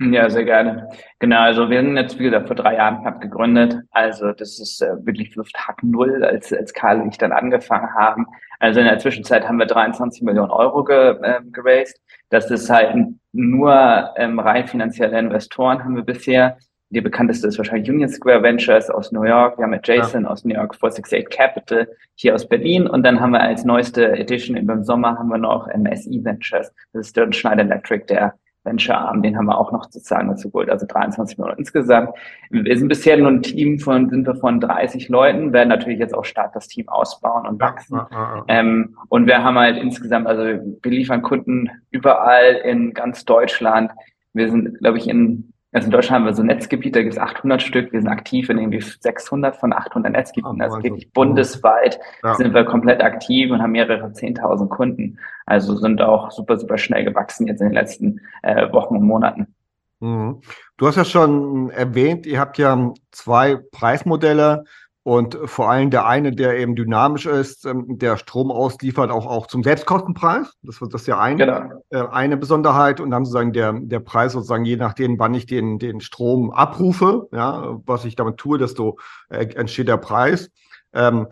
Ja, 0.00 0.30
sehr 0.30 0.44
gerne. 0.44 0.88
Genau, 1.18 1.40
also 1.40 1.70
wir 1.70 1.80
sind 1.80 1.96
jetzt, 1.96 2.18
wie 2.20 2.24
gesagt, 2.24 2.46
vor 2.46 2.54
drei 2.54 2.76
Jahren 2.76 3.00
knapp 3.00 3.20
gegründet. 3.20 3.78
Also 3.90 4.30
das 4.30 4.60
ist 4.60 4.80
äh, 4.80 4.94
wirklich 5.04 5.34
Tag 5.54 5.82
Null, 5.82 6.22
als, 6.22 6.52
als 6.52 6.72
Karl 6.72 7.00
und 7.00 7.08
ich 7.08 7.18
dann 7.18 7.32
angefangen 7.32 7.92
haben. 7.94 8.26
Also 8.60 8.78
in 8.78 8.86
der 8.86 9.00
Zwischenzeit 9.00 9.48
haben 9.48 9.58
wir 9.58 9.66
23 9.66 10.22
Millionen 10.22 10.52
Euro 10.52 10.84
ge, 10.84 11.16
äh, 11.20 11.40
geraced. 11.50 12.00
Das 12.28 12.48
ist 12.50 12.70
halt 12.70 12.94
nur 13.32 14.10
ähm, 14.16 14.38
rein 14.38 14.68
finanzielle 14.68 15.18
Investoren 15.18 15.82
haben 15.82 15.96
wir 15.96 16.04
bisher. 16.04 16.58
Die 16.90 17.00
bekannteste 17.00 17.48
ist 17.48 17.58
wahrscheinlich 17.58 17.90
Union 17.90 18.08
Square 18.08 18.42
Ventures 18.42 18.88
aus 18.88 19.12
New 19.12 19.24
York. 19.24 19.58
Wir 19.58 19.64
haben 19.64 19.72
mit 19.72 19.86
Jason 19.86 20.24
ja. 20.24 20.30
aus 20.30 20.44
New 20.44 20.54
York 20.54 20.74
468 20.74 21.28
Capital 21.28 21.88
hier 22.14 22.34
aus 22.34 22.48
Berlin. 22.48 22.86
Und 22.86 23.02
dann 23.02 23.20
haben 23.20 23.32
wir 23.32 23.40
als 23.40 23.64
neueste 23.64 24.12
Edition 24.12 24.56
im 24.56 24.82
Sommer 24.82 25.18
haben 25.18 25.28
wir 25.28 25.38
noch 25.38 25.66
MSI 25.66 26.24
Ventures. 26.24 26.72
Das 26.92 27.08
ist 27.08 27.16
Dirk 27.16 27.34
Schneider 27.34 27.62
Electric, 27.62 28.06
der 28.06 28.34
Venture-Arm, 28.68 29.22
den 29.22 29.36
haben 29.36 29.46
wir 29.46 29.58
auch 29.58 29.72
noch 29.72 29.84
sozusagen 29.84 30.28
dazu 30.28 30.50
geholt, 30.50 30.70
also 30.70 30.86
23 30.86 31.38
Millionen 31.38 31.58
insgesamt. 31.58 32.10
Wir 32.50 32.76
sind 32.76 32.88
bisher 32.88 33.16
nur 33.16 33.28
ein 33.28 33.42
Team 33.42 33.78
von, 33.78 34.08
sind 34.10 34.26
wir 34.26 34.34
von 34.34 34.60
30 34.60 35.08
Leuten, 35.08 35.52
werden 35.52 35.68
natürlich 35.68 35.98
jetzt 35.98 36.14
auch 36.14 36.24
stark 36.24 36.52
das 36.52 36.68
Team 36.68 36.88
ausbauen 36.88 37.46
und 37.46 37.60
wachsen. 37.60 38.00
Ähm, 38.48 38.96
und 39.08 39.26
wir 39.26 39.42
haben 39.42 39.58
halt 39.58 39.78
insgesamt, 39.78 40.26
also 40.26 40.42
wir 40.42 40.90
liefern 40.90 41.22
Kunden 41.22 41.70
überall 41.90 42.54
in 42.64 42.94
ganz 42.94 43.24
Deutschland. 43.24 43.92
Wir 44.32 44.50
sind, 44.50 44.78
glaube 44.78 44.98
ich, 44.98 45.08
in 45.08 45.52
also 45.72 45.86
in 45.86 45.90
Deutschland 45.90 46.20
haben 46.20 46.24
wir 46.24 46.34
so 46.34 46.42
Netzgebiete, 46.42 46.98
da 46.98 47.02
gibt 47.02 47.14
es 47.14 47.20
800 47.20 47.60
Stück. 47.60 47.92
Wir 47.92 48.00
sind 48.00 48.08
aktiv 48.08 48.48
in 48.48 48.58
irgendwie 48.58 48.80
600 48.80 49.56
von 49.56 49.74
800 49.74 50.12
Netzgebieten. 50.12 50.62
Also 50.62 50.82
wirklich 50.82 51.12
bundesweit 51.12 52.00
ja. 52.22 52.34
sind 52.36 52.54
wir 52.54 52.64
komplett 52.64 53.02
aktiv 53.02 53.50
und 53.50 53.60
haben 53.60 53.72
mehrere 53.72 54.06
10.000 54.06 54.68
Kunden. 54.68 55.18
Also 55.44 55.76
sind 55.76 56.00
auch 56.00 56.30
super, 56.30 56.56
super 56.56 56.78
schnell 56.78 57.04
gewachsen 57.04 57.46
jetzt 57.46 57.60
in 57.60 57.68
den 57.68 57.74
letzten 57.74 58.20
äh, 58.42 58.72
Wochen 58.72 58.96
und 58.96 59.02
Monaten. 59.02 59.54
Mhm. 60.00 60.40
Du 60.78 60.86
hast 60.86 60.96
ja 60.96 61.04
schon 61.04 61.70
erwähnt, 61.70 62.24
ihr 62.24 62.40
habt 62.40 62.56
ja 62.56 62.92
zwei 63.10 63.56
Preismodelle. 63.56 64.64
Und 65.08 65.38
vor 65.46 65.70
allem 65.70 65.88
der 65.88 66.06
eine, 66.06 66.32
der 66.32 66.58
eben 66.58 66.76
dynamisch 66.76 67.24
ist, 67.24 67.64
ähm, 67.64 67.96
der 67.96 68.18
Strom 68.18 68.50
ausliefert, 68.50 69.10
auch, 69.10 69.24
auch 69.24 69.46
zum 69.46 69.62
Selbstkostenpreis. 69.62 70.58
Das, 70.62 70.80
das 70.80 71.00
ist 71.00 71.06
ja 71.06 71.18
ein, 71.18 71.38
genau. 71.38 71.62
äh, 71.88 72.02
eine 72.12 72.36
Besonderheit. 72.36 73.00
Und 73.00 73.10
dann 73.10 73.24
sozusagen 73.24 73.54
der, 73.54 73.72
der 73.72 74.00
Preis 74.00 74.32
sozusagen, 74.32 74.66
je 74.66 74.76
nachdem, 74.76 75.18
wann 75.18 75.32
ich 75.32 75.46
den, 75.46 75.78
den 75.78 76.02
Strom 76.02 76.50
abrufe, 76.50 77.26
ja, 77.32 77.78
was 77.86 78.04
ich 78.04 78.16
damit 78.16 78.36
tue, 78.36 78.58
desto 78.58 78.98
äh, 79.30 79.46
entsteht 79.54 79.88
der 79.88 79.96
Preis. 79.96 80.50
Ähm, 80.92 81.28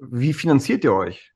wie 0.00 0.32
finanziert 0.32 0.82
ihr 0.82 0.94
euch? 0.94 1.34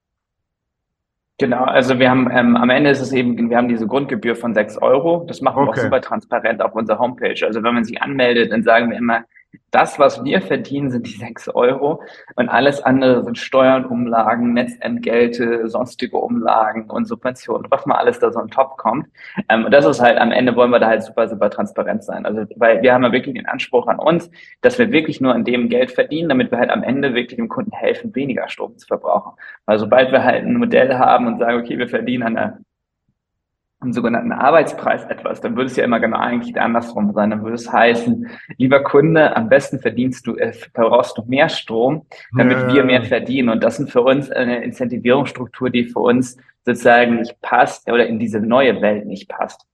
Genau, 1.37 1.65
also 1.65 1.99
wir 1.99 2.09
haben 2.09 2.31
ähm, 2.31 2.57
am 2.57 2.71
Ende 2.71 2.89
ist 2.89 3.03
es 3.03 3.13
eben, 3.13 3.51
wir 3.51 3.57
haben 3.59 3.69
diese 3.69 3.87
Grundgebühr 3.87 4.35
von 4.35 4.55
sechs 4.55 4.79
Euro. 4.79 5.27
Das 5.29 5.43
machen 5.43 5.57
wir 5.63 5.69
okay. 5.69 5.81
auch 5.81 5.85
super 5.85 6.01
transparent 6.01 6.63
auf 6.63 6.75
unserer 6.75 7.01
Homepage. 7.01 7.45
Also 7.45 7.63
wenn 7.63 7.75
man 7.75 7.85
sich 7.85 8.01
anmeldet, 8.01 8.51
dann 8.51 8.63
sagen 8.63 8.89
wir 8.89 8.97
immer, 8.97 9.25
das, 9.71 9.99
was 9.99 10.23
wir 10.25 10.43
verdienen, 10.43 10.91
sind 10.91 11.07
die 11.07 11.17
sechs 11.17 11.49
Euro 11.49 12.03
und 12.37 12.49
alles 12.49 12.83
andere 12.83 13.25
sind 13.25 13.39
Steuern, 13.39 13.87
Umlagen, 13.87 14.53
Netzentgelte, 14.53 15.69
sonstige 15.69 16.19
Umlagen 16.19 16.91
und 16.91 17.07
Subventionen, 17.07 17.67
was 17.71 17.87
mal 17.87 17.97
alles 17.97 18.19
da 18.19 18.31
so 18.31 18.39
on 18.41 18.51
top 18.51 18.77
kommt. 18.77 19.07
Ähm, 19.49 19.65
und 19.65 19.73
das 19.73 19.85
ist 19.87 20.01
halt, 20.01 20.19
am 20.19 20.31
Ende 20.31 20.55
wollen 20.57 20.71
wir 20.71 20.79
da 20.79 20.89
halt 20.89 21.03
super, 21.03 21.29
super 21.29 21.51
transparent 21.51 22.05
sein. 22.05 22.27
Also, 22.27 22.45
weil 22.57 22.83
wir 22.83 22.93
haben 22.93 23.03
ja 23.03 23.13
wirklich 23.13 23.35
den 23.35 23.47
Anspruch 23.47 23.87
an 23.87 23.99
uns, 23.99 24.31
dass 24.61 24.79
wir 24.79 24.93
wirklich 24.93 25.21
nur 25.21 25.35
an 25.35 25.45
dem 25.45 25.69
Geld 25.69 25.91
verdienen, 25.91 26.29
damit 26.29 26.51
wir 26.51 26.59
halt 26.59 26.71
am 26.71 26.83
Ende 26.83 27.15
wirklich 27.15 27.37
dem 27.37 27.49
Kunden 27.49 27.73
helfen, 27.73 28.15
weniger 28.15 28.49
Strom 28.49 28.77
zu 28.77 28.87
verbrauchen. 28.87 29.33
Weil 29.67 29.79
sobald 29.79 30.13
wir 30.13 30.23
halt 30.23 30.45
ein 30.45 30.57
Modell 30.57 30.95
haben 30.99 31.27
und 31.27 31.39
sagen, 31.39 31.61
okay, 31.61 31.79
wir 31.79 31.89
verdienen 31.89 32.25
an 32.25 32.35
der 32.35 32.59
am 33.83 33.93
sogenannten 33.93 34.33
Arbeitspreis 34.33 35.05
etwas, 35.05 35.41
dann 35.41 35.57
würde 35.57 35.67
es 35.67 35.77
ja 35.77 35.85
immer 35.85 35.99
genau 35.99 36.19
eigentlich 36.19 36.59
andersrum 36.59 37.13
sein. 37.13 37.31
Dann 37.31 37.43
würde 37.43 37.57
es 37.57 37.71
heißen, 37.71 38.29
lieber 38.57 38.83
Kunde, 38.83 39.37
am 39.37 39.49
besten 39.49 39.81
verdienst 39.81 40.27
du, 40.27 40.37
äh, 40.37 40.53
verbrauchst 40.53 41.19
du 41.19 41.23
mehr 41.27 41.49
Strom, 41.49 42.07
damit 42.37 42.59
ja. 42.59 42.73
wir 42.73 42.85
mehr 42.85 43.03
verdienen. 43.03 43.49
Und 43.49 43.63
das 43.63 43.77
sind 43.77 43.91
für 43.91 44.03
uns 44.03 44.31
eine 44.31 44.63
Incentivierungsstruktur, 44.63 45.71
die 45.71 45.85
für 45.85 45.99
uns 45.99 46.37
sozusagen 46.65 47.17
nicht 47.17 47.41
passt 47.41 47.91
oder 47.91 48.07
in 48.07 48.19
diese 48.19 48.41
neue 48.41 48.81
Welt 48.81 49.07
nicht 49.07 49.29
passt. 49.29 49.67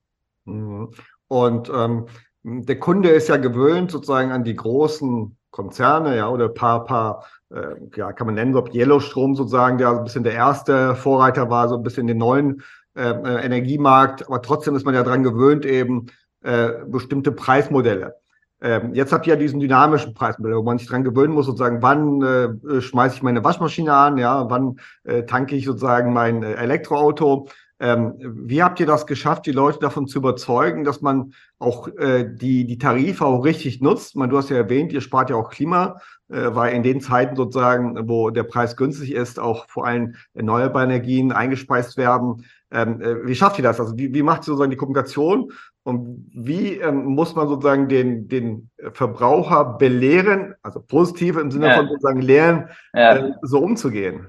Mhm. 0.45 0.89
Und 1.27 1.69
ähm, 1.69 2.07
der 2.43 2.79
Kunde 2.79 3.09
ist 3.09 3.29
ja 3.29 3.37
gewöhnt 3.37 3.91
sozusagen 3.91 4.31
an 4.31 4.43
die 4.43 4.55
großen 4.55 5.37
Konzerne, 5.51 6.17
ja, 6.17 6.29
oder 6.29 6.49
paar, 6.49 6.85
paar, 6.85 7.25
äh, 7.51 7.75
ja, 7.95 8.11
kann 8.13 8.27
man 8.27 8.35
nennen, 8.35 8.55
ob 8.55 8.73
Yellow-Strom 8.73 9.35
sozusagen, 9.35 9.77
der 9.77 9.89
ein 9.89 10.03
bisschen 10.03 10.23
der 10.23 10.33
erste 10.33 10.95
Vorreiter 10.95 11.49
war, 11.49 11.67
so 11.67 11.75
ein 11.75 11.83
bisschen 11.83 12.07
den 12.07 12.17
neuen 12.17 12.63
äh, 12.95 13.45
Energiemarkt, 13.45 14.27
aber 14.27 14.41
trotzdem 14.41 14.75
ist 14.75 14.85
man 14.85 14.95
ja 14.95 15.03
dran 15.03 15.23
gewöhnt, 15.23 15.65
eben 15.65 16.07
äh, 16.41 16.71
bestimmte 16.87 17.31
Preismodelle. 17.31 18.15
Ähm, 18.61 18.93
jetzt 18.93 19.13
habt 19.13 19.25
ihr 19.25 19.33
ja 19.33 19.39
diesen 19.39 19.59
dynamischen 19.59 20.13
Preismodell, 20.13 20.57
wo 20.57 20.63
man 20.63 20.77
sich 20.77 20.87
dran 20.87 21.03
gewöhnen 21.03 21.33
muss, 21.33 21.45
sozusagen, 21.45 21.81
wann 21.81 22.21
äh, 22.21 22.81
schmeiße 22.81 23.15
ich 23.15 23.23
meine 23.23 23.43
Waschmaschine 23.43 23.93
an, 23.93 24.17
ja, 24.17 24.49
wann 24.49 24.79
äh, 25.05 25.23
tanke 25.23 25.55
ich 25.55 25.65
sozusagen 25.65 26.11
mein 26.11 26.43
äh, 26.43 26.53
Elektroauto. 26.55 27.47
Ähm, 27.81 28.15
wie 28.19 28.61
habt 28.61 28.81
ihr 28.81 28.85
das 28.85 29.07
geschafft, 29.07 29.45
die 29.45 29.53
Leute 29.53 29.79
davon 29.79 30.07
zu 30.07 30.19
überzeugen, 30.19 30.83
dass 30.83 30.99
man 31.01 31.33
auch 31.59 31.87
äh, 31.87 32.25
die, 32.29 32.65
die 32.65 32.77
Tarife 32.77 33.25
auch 33.25 33.45
richtig 33.45 33.79
nutzt? 33.79 34.17
Man, 34.17 34.29
du 34.29 34.37
hast 34.37 34.49
ja 34.49 34.57
erwähnt, 34.57 34.91
ihr 34.91 34.99
spart 34.99 35.29
ja 35.29 35.37
auch 35.37 35.49
Klima, 35.49 36.01
äh, 36.27 36.53
weil 36.53 36.73
in 36.73 36.83
den 36.83 36.99
Zeiten 36.99 37.37
sozusagen, 37.37 38.09
wo 38.09 38.31
der 38.31 38.43
Preis 38.43 38.75
günstig 38.75 39.13
ist, 39.13 39.39
auch 39.39 39.69
vor 39.69 39.87
allem 39.87 40.15
erneuerbare 40.33 40.83
Energien 40.83 41.31
eingespeist 41.31 41.95
werden. 41.95 42.43
Ähm, 42.71 43.01
äh, 43.01 43.25
wie 43.25 43.35
schafft 43.35 43.57
ihr 43.57 43.63
das? 43.63 43.79
Also 43.79 43.97
wie, 43.97 44.13
wie 44.13 44.21
macht 44.21 44.41
ihr 44.41 44.45
sozusagen 44.45 44.71
die 44.71 44.77
Kommunikation 44.77 45.51
und 45.83 46.29
wie 46.33 46.75
ähm, 46.75 47.05
muss 47.05 47.35
man 47.35 47.47
sozusagen 47.47 47.87
den, 47.87 48.27
den 48.27 48.69
Verbraucher 48.93 49.77
belehren, 49.77 50.55
also 50.61 50.79
positiv 50.79 51.37
im 51.37 51.49
Sinne 51.51 51.67
ja. 51.67 51.77
von 51.77 51.87
sozusagen 51.87 52.21
lernen, 52.21 52.69
ja. 52.93 53.15
äh, 53.15 53.33
so 53.41 53.59
umzugehen? 53.59 54.27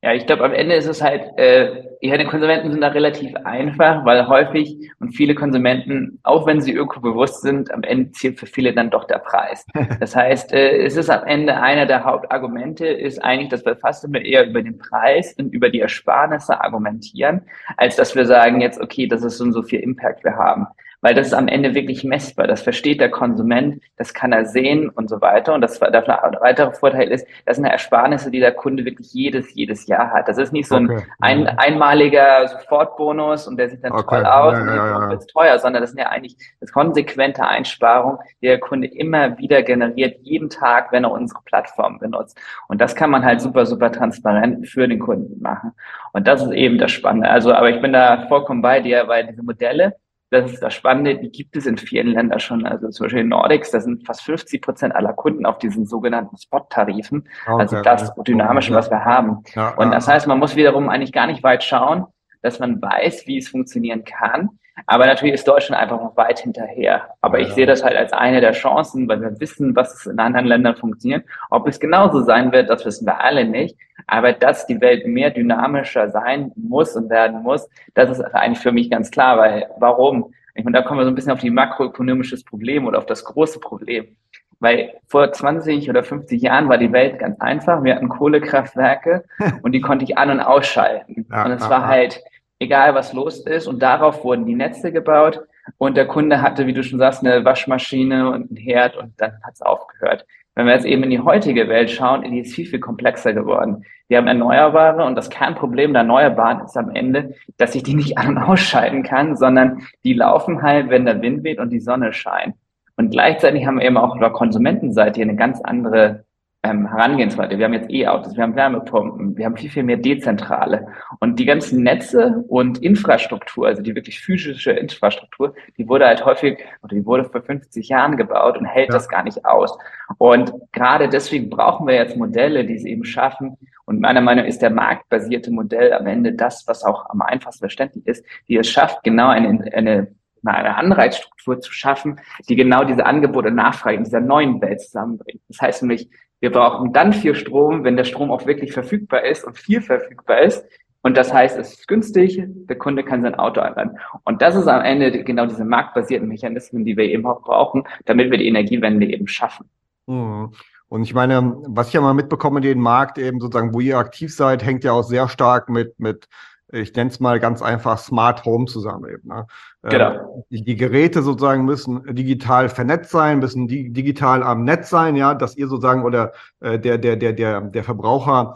Ja, 0.00 0.12
ich 0.14 0.26
glaube, 0.26 0.44
am 0.44 0.52
Ende 0.52 0.76
ist 0.76 0.86
es 0.86 1.02
halt, 1.02 1.36
äh, 1.38 1.82
ja, 2.00 2.16
die 2.16 2.24
Konsumenten 2.24 2.70
sind 2.70 2.80
da 2.80 2.88
relativ 2.88 3.34
einfach, 3.42 4.04
weil 4.04 4.28
häufig 4.28 4.76
und 5.00 5.10
viele 5.10 5.34
Konsumenten, 5.34 6.20
auch 6.22 6.46
wenn 6.46 6.60
sie 6.60 6.72
ökobewusst 6.72 7.42
sind, 7.42 7.74
am 7.74 7.82
Ende 7.82 8.12
zählt 8.12 8.38
für 8.38 8.46
viele 8.46 8.72
dann 8.72 8.90
doch 8.90 9.06
der 9.06 9.18
Preis. 9.18 9.66
Das 9.98 10.14
heißt, 10.14 10.52
äh, 10.52 10.84
es 10.84 10.96
ist 10.96 11.10
am 11.10 11.26
Ende 11.26 11.56
einer 11.56 11.84
der 11.86 12.04
Hauptargumente, 12.04 12.86
ist 12.86 13.18
eigentlich, 13.24 13.48
dass 13.48 13.64
wir 13.64 13.74
fast 13.74 14.04
immer 14.04 14.20
eher 14.20 14.46
über 14.46 14.62
den 14.62 14.78
Preis 14.78 15.34
und 15.36 15.52
über 15.52 15.68
die 15.68 15.80
Ersparnisse 15.80 16.60
argumentieren, 16.60 17.42
als 17.76 17.96
dass 17.96 18.14
wir 18.14 18.24
sagen 18.24 18.60
jetzt, 18.60 18.80
okay, 18.80 19.08
das 19.08 19.24
ist 19.24 19.38
so 19.38 19.44
und 19.44 19.52
so 19.52 19.62
viel 19.64 19.80
Impact 19.80 20.22
wir 20.22 20.36
haben 20.36 20.68
weil 21.00 21.14
das 21.14 21.28
ist 21.28 21.34
am 21.34 21.48
Ende 21.48 21.74
wirklich 21.74 22.04
messbar. 22.04 22.46
Das 22.46 22.62
versteht 22.62 23.00
der 23.00 23.10
Konsument, 23.10 23.82
das 23.96 24.14
kann 24.14 24.32
er 24.32 24.46
sehen 24.46 24.88
und 24.88 25.08
so 25.08 25.20
weiter. 25.20 25.54
Und 25.54 25.60
das 25.60 25.78
der 25.78 26.06
weitere 26.40 26.72
Vorteil 26.72 27.08
ist, 27.08 27.26
das 27.46 27.56
sind 27.56 27.66
Ersparnisse, 27.66 28.30
die 28.30 28.40
der 28.40 28.52
Kunde 28.52 28.84
wirklich 28.84 29.12
jedes, 29.12 29.54
jedes 29.54 29.86
Jahr 29.86 30.10
hat. 30.10 30.28
Das 30.28 30.38
ist 30.38 30.52
nicht 30.52 30.68
so 30.68 30.76
ein, 30.76 30.90
okay. 30.90 31.04
ein 31.20 31.46
einmaliger 31.46 32.48
Sofortbonus 32.48 33.46
und 33.46 33.56
der 33.58 33.70
sieht 33.70 33.84
dann 33.84 33.92
okay. 33.92 34.16
toll 34.16 34.26
aus 34.26 34.54
ja, 34.54 34.60
und 34.60 34.68
ja, 34.68 35.10
ja. 35.12 35.18
teuer, 35.32 35.58
sondern 35.58 35.82
das 35.82 35.90
sind 35.90 36.00
ja 36.00 36.08
eigentlich 36.08 36.36
das 36.60 36.72
konsequente 36.72 37.44
Einsparung, 37.44 38.18
die 38.42 38.46
der 38.46 38.60
Kunde 38.60 38.88
immer 38.88 39.38
wieder 39.38 39.62
generiert, 39.62 40.18
jeden 40.22 40.50
Tag, 40.50 40.92
wenn 40.92 41.04
er 41.04 41.12
unsere 41.12 41.40
Plattform 41.44 41.98
benutzt. 41.98 42.38
Und 42.68 42.80
das 42.80 42.94
kann 42.94 43.10
man 43.10 43.24
halt 43.24 43.40
super, 43.40 43.66
super 43.66 43.92
transparent 43.92 44.68
für 44.68 44.88
den 44.88 44.98
Kunden 44.98 45.40
machen. 45.40 45.72
Und 46.12 46.26
das 46.26 46.42
ist 46.42 46.52
eben 46.52 46.78
das 46.78 46.90
Spannende. 46.90 47.28
Also, 47.28 47.52
aber 47.52 47.70
ich 47.70 47.80
bin 47.80 47.92
da 47.92 48.26
vollkommen 48.28 48.62
bei 48.62 48.80
dir, 48.80 49.06
weil 49.06 49.26
diese 49.26 49.42
Modelle, 49.42 49.94
das 50.30 50.52
ist 50.52 50.62
das 50.62 50.74
Spannende, 50.74 51.16
die 51.16 51.30
gibt 51.30 51.56
es 51.56 51.66
in 51.66 51.78
vielen 51.78 52.08
Ländern 52.08 52.40
schon. 52.40 52.66
Also 52.66 52.88
zum 52.90 53.04
Beispiel 53.04 53.22
in 53.22 53.28
Nordics, 53.28 53.70
da 53.70 53.80
sind 53.80 54.06
fast 54.06 54.22
50 54.22 54.60
Prozent 54.60 54.94
aller 54.94 55.12
Kunden 55.12 55.46
auf 55.46 55.58
diesen 55.58 55.86
sogenannten 55.86 56.36
Spot-Tarifen. 56.36 57.28
Okay. 57.46 57.60
Also 57.60 57.82
das 57.82 58.14
Dynamische, 58.26 58.74
was 58.74 58.90
wir 58.90 59.04
haben. 59.04 59.42
Ja, 59.54 59.70
und 59.76 59.90
das 59.90 60.06
heißt, 60.06 60.26
man 60.26 60.38
muss 60.38 60.56
wiederum 60.56 60.88
eigentlich 60.88 61.12
gar 61.12 61.26
nicht 61.26 61.42
weit 61.42 61.64
schauen, 61.64 62.04
dass 62.42 62.58
man 62.58 62.80
weiß, 62.80 63.26
wie 63.26 63.38
es 63.38 63.48
funktionieren 63.48 64.04
kann. 64.04 64.50
Aber 64.86 65.06
natürlich 65.06 65.34
ist 65.34 65.48
Deutschland 65.48 65.80
einfach 65.82 66.00
noch 66.00 66.16
weit 66.16 66.40
hinterher. 66.40 67.08
Aber 67.20 67.40
ich 67.40 67.52
sehe 67.52 67.66
das 67.66 67.82
halt 67.84 67.96
als 67.96 68.12
eine 68.12 68.40
der 68.40 68.52
Chancen, 68.52 69.08
weil 69.08 69.20
wir 69.20 69.40
wissen, 69.40 69.74
was 69.76 70.06
in 70.06 70.18
anderen 70.18 70.46
Ländern 70.46 70.76
funktioniert. 70.76 71.24
Ob 71.50 71.66
es 71.66 71.80
genauso 71.80 72.20
sein 72.20 72.52
wird, 72.52 72.70
das 72.70 72.84
wissen 72.84 73.06
wir 73.06 73.20
alle 73.20 73.44
nicht. 73.44 73.76
Aber 74.06 74.32
dass 74.32 74.66
die 74.66 74.80
Welt 74.80 75.06
mehr 75.06 75.30
dynamischer 75.30 76.08
sein 76.10 76.52
muss 76.56 76.96
und 76.96 77.10
werden 77.10 77.42
muss, 77.42 77.68
das 77.94 78.10
ist 78.10 78.20
eigentlich 78.34 78.60
für 78.60 78.72
mich 78.72 78.90
ganz 78.90 79.10
klar, 79.10 79.38
weil 79.38 79.66
warum? 79.78 80.32
Ich 80.54 80.64
meine, 80.64 80.78
da 80.78 80.82
kommen 80.82 81.00
wir 81.00 81.04
so 81.04 81.10
ein 81.10 81.14
bisschen 81.14 81.32
auf 81.32 81.40
die 81.40 81.50
makroökonomisches 81.50 82.44
Problem 82.44 82.86
oder 82.86 82.98
auf 82.98 83.06
das 83.06 83.24
große 83.24 83.60
Problem. 83.60 84.16
Weil 84.60 84.94
vor 85.06 85.32
20 85.32 85.88
oder 85.88 86.02
50 86.02 86.42
Jahren 86.42 86.68
war 86.68 86.78
die 86.78 86.92
Welt 86.92 87.20
ganz 87.20 87.40
einfach. 87.40 87.84
Wir 87.84 87.94
hatten 87.94 88.08
Kohlekraftwerke 88.08 89.24
und 89.62 89.72
die 89.72 89.80
konnte 89.80 90.04
ich 90.04 90.18
an- 90.18 90.30
und 90.30 90.40
ausschalten. 90.40 91.26
Ja, 91.30 91.44
und 91.44 91.52
es 91.52 91.68
war 91.68 91.86
halt, 91.86 92.20
egal 92.58 92.94
was 92.94 93.12
los 93.12 93.40
ist. 93.40 93.66
Und 93.66 93.82
darauf 93.82 94.24
wurden 94.24 94.46
die 94.46 94.54
Netze 94.54 94.92
gebaut. 94.92 95.40
Und 95.76 95.96
der 95.96 96.06
Kunde 96.06 96.40
hatte, 96.40 96.66
wie 96.66 96.72
du 96.72 96.82
schon 96.82 96.98
sagst, 96.98 97.24
eine 97.24 97.44
Waschmaschine 97.44 98.28
und 98.30 98.50
einen 98.50 98.56
Herd 98.56 98.96
und 98.96 99.12
dann 99.18 99.32
hat 99.42 99.54
es 99.54 99.62
aufgehört. 99.62 100.24
Wenn 100.54 100.66
wir 100.66 100.74
jetzt 100.74 100.86
eben 100.86 101.04
in 101.04 101.10
die 101.10 101.20
heutige 101.20 101.68
Welt 101.68 101.90
schauen, 101.90 102.22
die 102.22 102.40
ist 102.40 102.54
viel, 102.54 102.66
viel 102.66 102.80
komplexer 102.80 103.32
geworden. 103.32 103.84
Wir 104.08 104.18
haben 104.18 104.26
Erneuerbare 104.26 105.04
und 105.04 105.14
das 105.14 105.30
Kernproblem 105.30 105.92
der 105.92 106.00
Erneuerbaren 106.00 106.64
ist 106.64 106.76
am 106.76 106.90
Ende, 106.90 107.34
dass 107.58 107.74
ich 107.74 107.84
die 107.84 107.94
nicht 107.94 108.18
an- 108.18 108.30
und 108.30 108.38
ausschalten 108.38 109.02
kann, 109.02 109.36
sondern 109.36 109.82
die 110.02 110.14
laufen 110.14 110.62
halt, 110.62 110.90
wenn 110.90 111.04
der 111.04 111.22
Wind 111.22 111.44
weht 111.44 111.60
und 111.60 111.70
die 111.70 111.80
Sonne 111.80 112.12
scheint. 112.12 112.56
Und 112.96 113.10
gleichzeitig 113.10 113.66
haben 113.66 113.78
wir 113.78 113.86
eben 113.86 113.96
auch 113.96 114.14
auf 114.14 114.18
der 114.18 114.30
Konsumentenseite 114.30 115.22
eine 115.22 115.36
ganz 115.36 115.60
andere 115.60 116.24
ähm, 116.64 116.88
Herangehensweise. 116.88 117.56
Wir 117.56 117.64
haben 117.64 117.72
jetzt 117.72 117.90
E-Autos, 117.90 118.36
wir 118.36 118.42
haben 118.42 118.56
Wärmepumpen, 118.56 119.36
wir 119.36 119.44
haben 119.44 119.56
viel, 119.56 119.70
viel 119.70 119.84
mehr 119.84 119.96
Dezentrale. 119.96 120.88
Und 121.20 121.38
die 121.38 121.44
ganzen 121.44 121.82
Netze 121.82 122.44
und 122.48 122.78
Infrastruktur, 122.82 123.68
also 123.68 123.80
die 123.80 123.94
wirklich 123.94 124.20
physische 124.20 124.72
Infrastruktur, 124.72 125.54
die 125.76 125.88
wurde 125.88 126.06
halt 126.06 126.24
häufig, 126.24 126.58
oder 126.82 126.96
die 126.96 127.06
wurde 127.06 127.24
vor 127.24 127.42
50 127.42 127.88
Jahren 127.88 128.16
gebaut 128.16 128.58
und 128.58 128.64
hält 128.64 128.88
ja. 128.88 128.94
das 128.94 129.08
gar 129.08 129.22
nicht 129.22 129.44
aus. 129.44 129.78
Und 130.18 130.52
gerade 130.72 131.08
deswegen 131.08 131.48
brauchen 131.48 131.86
wir 131.86 131.94
jetzt 131.94 132.16
Modelle, 132.16 132.64
die 132.64 132.74
es 132.74 132.84
eben 132.84 133.04
schaffen. 133.04 133.56
Und 133.84 134.00
meiner 134.00 134.20
Meinung 134.20 134.44
nach 134.44 134.48
ist 134.48 134.60
der 134.60 134.70
marktbasierte 134.70 135.52
Modell 135.52 135.92
am 135.92 136.06
Ende 136.06 136.32
das, 136.32 136.66
was 136.66 136.82
auch 136.82 137.08
am 137.08 137.22
einfachsten 137.22 137.60
verständlich 137.60 138.06
ist, 138.06 138.24
die 138.48 138.56
es 138.56 138.68
schafft, 138.68 139.04
genau 139.04 139.28
eine, 139.28 139.72
eine 139.72 140.08
eine 140.44 140.76
Anreizstruktur 140.76 141.60
zu 141.60 141.72
schaffen, 141.72 142.20
die 142.48 142.56
genau 142.56 142.84
diese 142.84 143.04
Angebote 143.04 143.48
und 143.48 143.56
Nachfrage 143.56 143.96
in 143.96 144.04
dieser 144.04 144.20
neuen 144.20 144.60
Welt 144.62 144.80
zusammenbringt. 144.80 145.42
Das 145.48 145.60
heißt 145.60 145.82
nämlich, 145.82 146.08
wir 146.40 146.52
brauchen 146.52 146.92
dann 146.92 147.12
viel 147.12 147.34
Strom, 147.34 147.84
wenn 147.84 147.96
der 147.96 148.04
Strom 148.04 148.30
auch 148.30 148.46
wirklich 148.46 148.72
verfügbar 148.72 149.24
ist 149.24 149.44
und 149.44 149.58
viel 149.58 149.80
verfügbar 149.80 150.40
ist. 150.40 150.64
Und 151.02 151.16
das 151.16 151.32
heißt, 151.32 151.58
es 151.58 151.74
ist 151.74 151.88
günstig, 151.88 152.42
der 152.44 152.76
Kunde 152.76 153.04
kann 153.04 153.22
sein 153.22 153.36
Auto 153.36 153.60
einladen. 153.60 153.98
Und 154.24 154.42
das 154.42 154.56
ist 154.56 154.66
am 154.66 154.82
Ende 154.82 155.24
genau 155.24 155.46
diese 155.46 155.64
marktbasierten 155.64 156.28
Mechanismen, 156.28 156.84
die 156.84 156.96
wir 156.96 157.04
eben 157.04 157.24
auch 157.26 157.42
brauchen, 157.42 157.84
damit 158.04 158.30
wir 158.30 158.38
die 158.38 158.48
Energiewende 158.48 159.06
eben 159.06 159.28
schaffen. 159.28 159.68
Mhm. 160.06 160.52
Und 160.88 161.02
ich 161.02 161.14
meine, 161.14 161.56
was 161.66 161.88
ich 161.88 161.94
ja 161.94 162.00
mal 162.00 162.14
mitbekomme, 162.14 162.60
den 162.60 162.80
Markt 162.80 163.18
eben 163.18 163.40
sozusagen, 163.40 163.74
wo 163.74 163.80
ihr 163.80 163.98
aktiv 163.98 164.34
seid, 164.34 164.64
hängt 164.64 164.84
ja 164.84 164.92
auch 164.92 165.02
sehr 165.02 165.28
stark 165.28 165.68
mit, 165.68 166.00
mit 166.00 166.28
ich 166.70 166.94
nenne 166.94 167.10
es 167.10 167.20
mal 167.20 167.40
ganz 167.40 167.62
einfach 167.62 167.98
Smart 167.98 168.44
Home 168.44 168.66
zusammen 168.66 169.10
eben. 169.10 169.28
Ne? 169.28 169.46
Ähm, 169.84 169.90
genau. 169.90 170.44
Die, 170.50 170.62
die, 170.62 170.76
Geräte 170.76 171.22
sozusagen 171.22 171.64
müssen 171.64 172.02
digital 172.14 172.68
vernetzt 172.68 173.10
sein, 173.10 173.38
müssen 173.38 173.68
di 173.68 173.90
digital 173.90 174.42
am 174.42 174.64
Netz 174.64 174.90
sein, 174.90 175.16
ja, 175.16 175.34
dass 175.34 175.56
ihr 175.56 175.68
sozusagen 175.68 176.04
oder 176.04 176.32
äh, 176.60 176.78
der, 176.78 176.98
der, 176.98 177.16
der, 177.16 177.32
der, 177.32 177.60
der 177.62 177.84
Verbraucher 177.84 178.54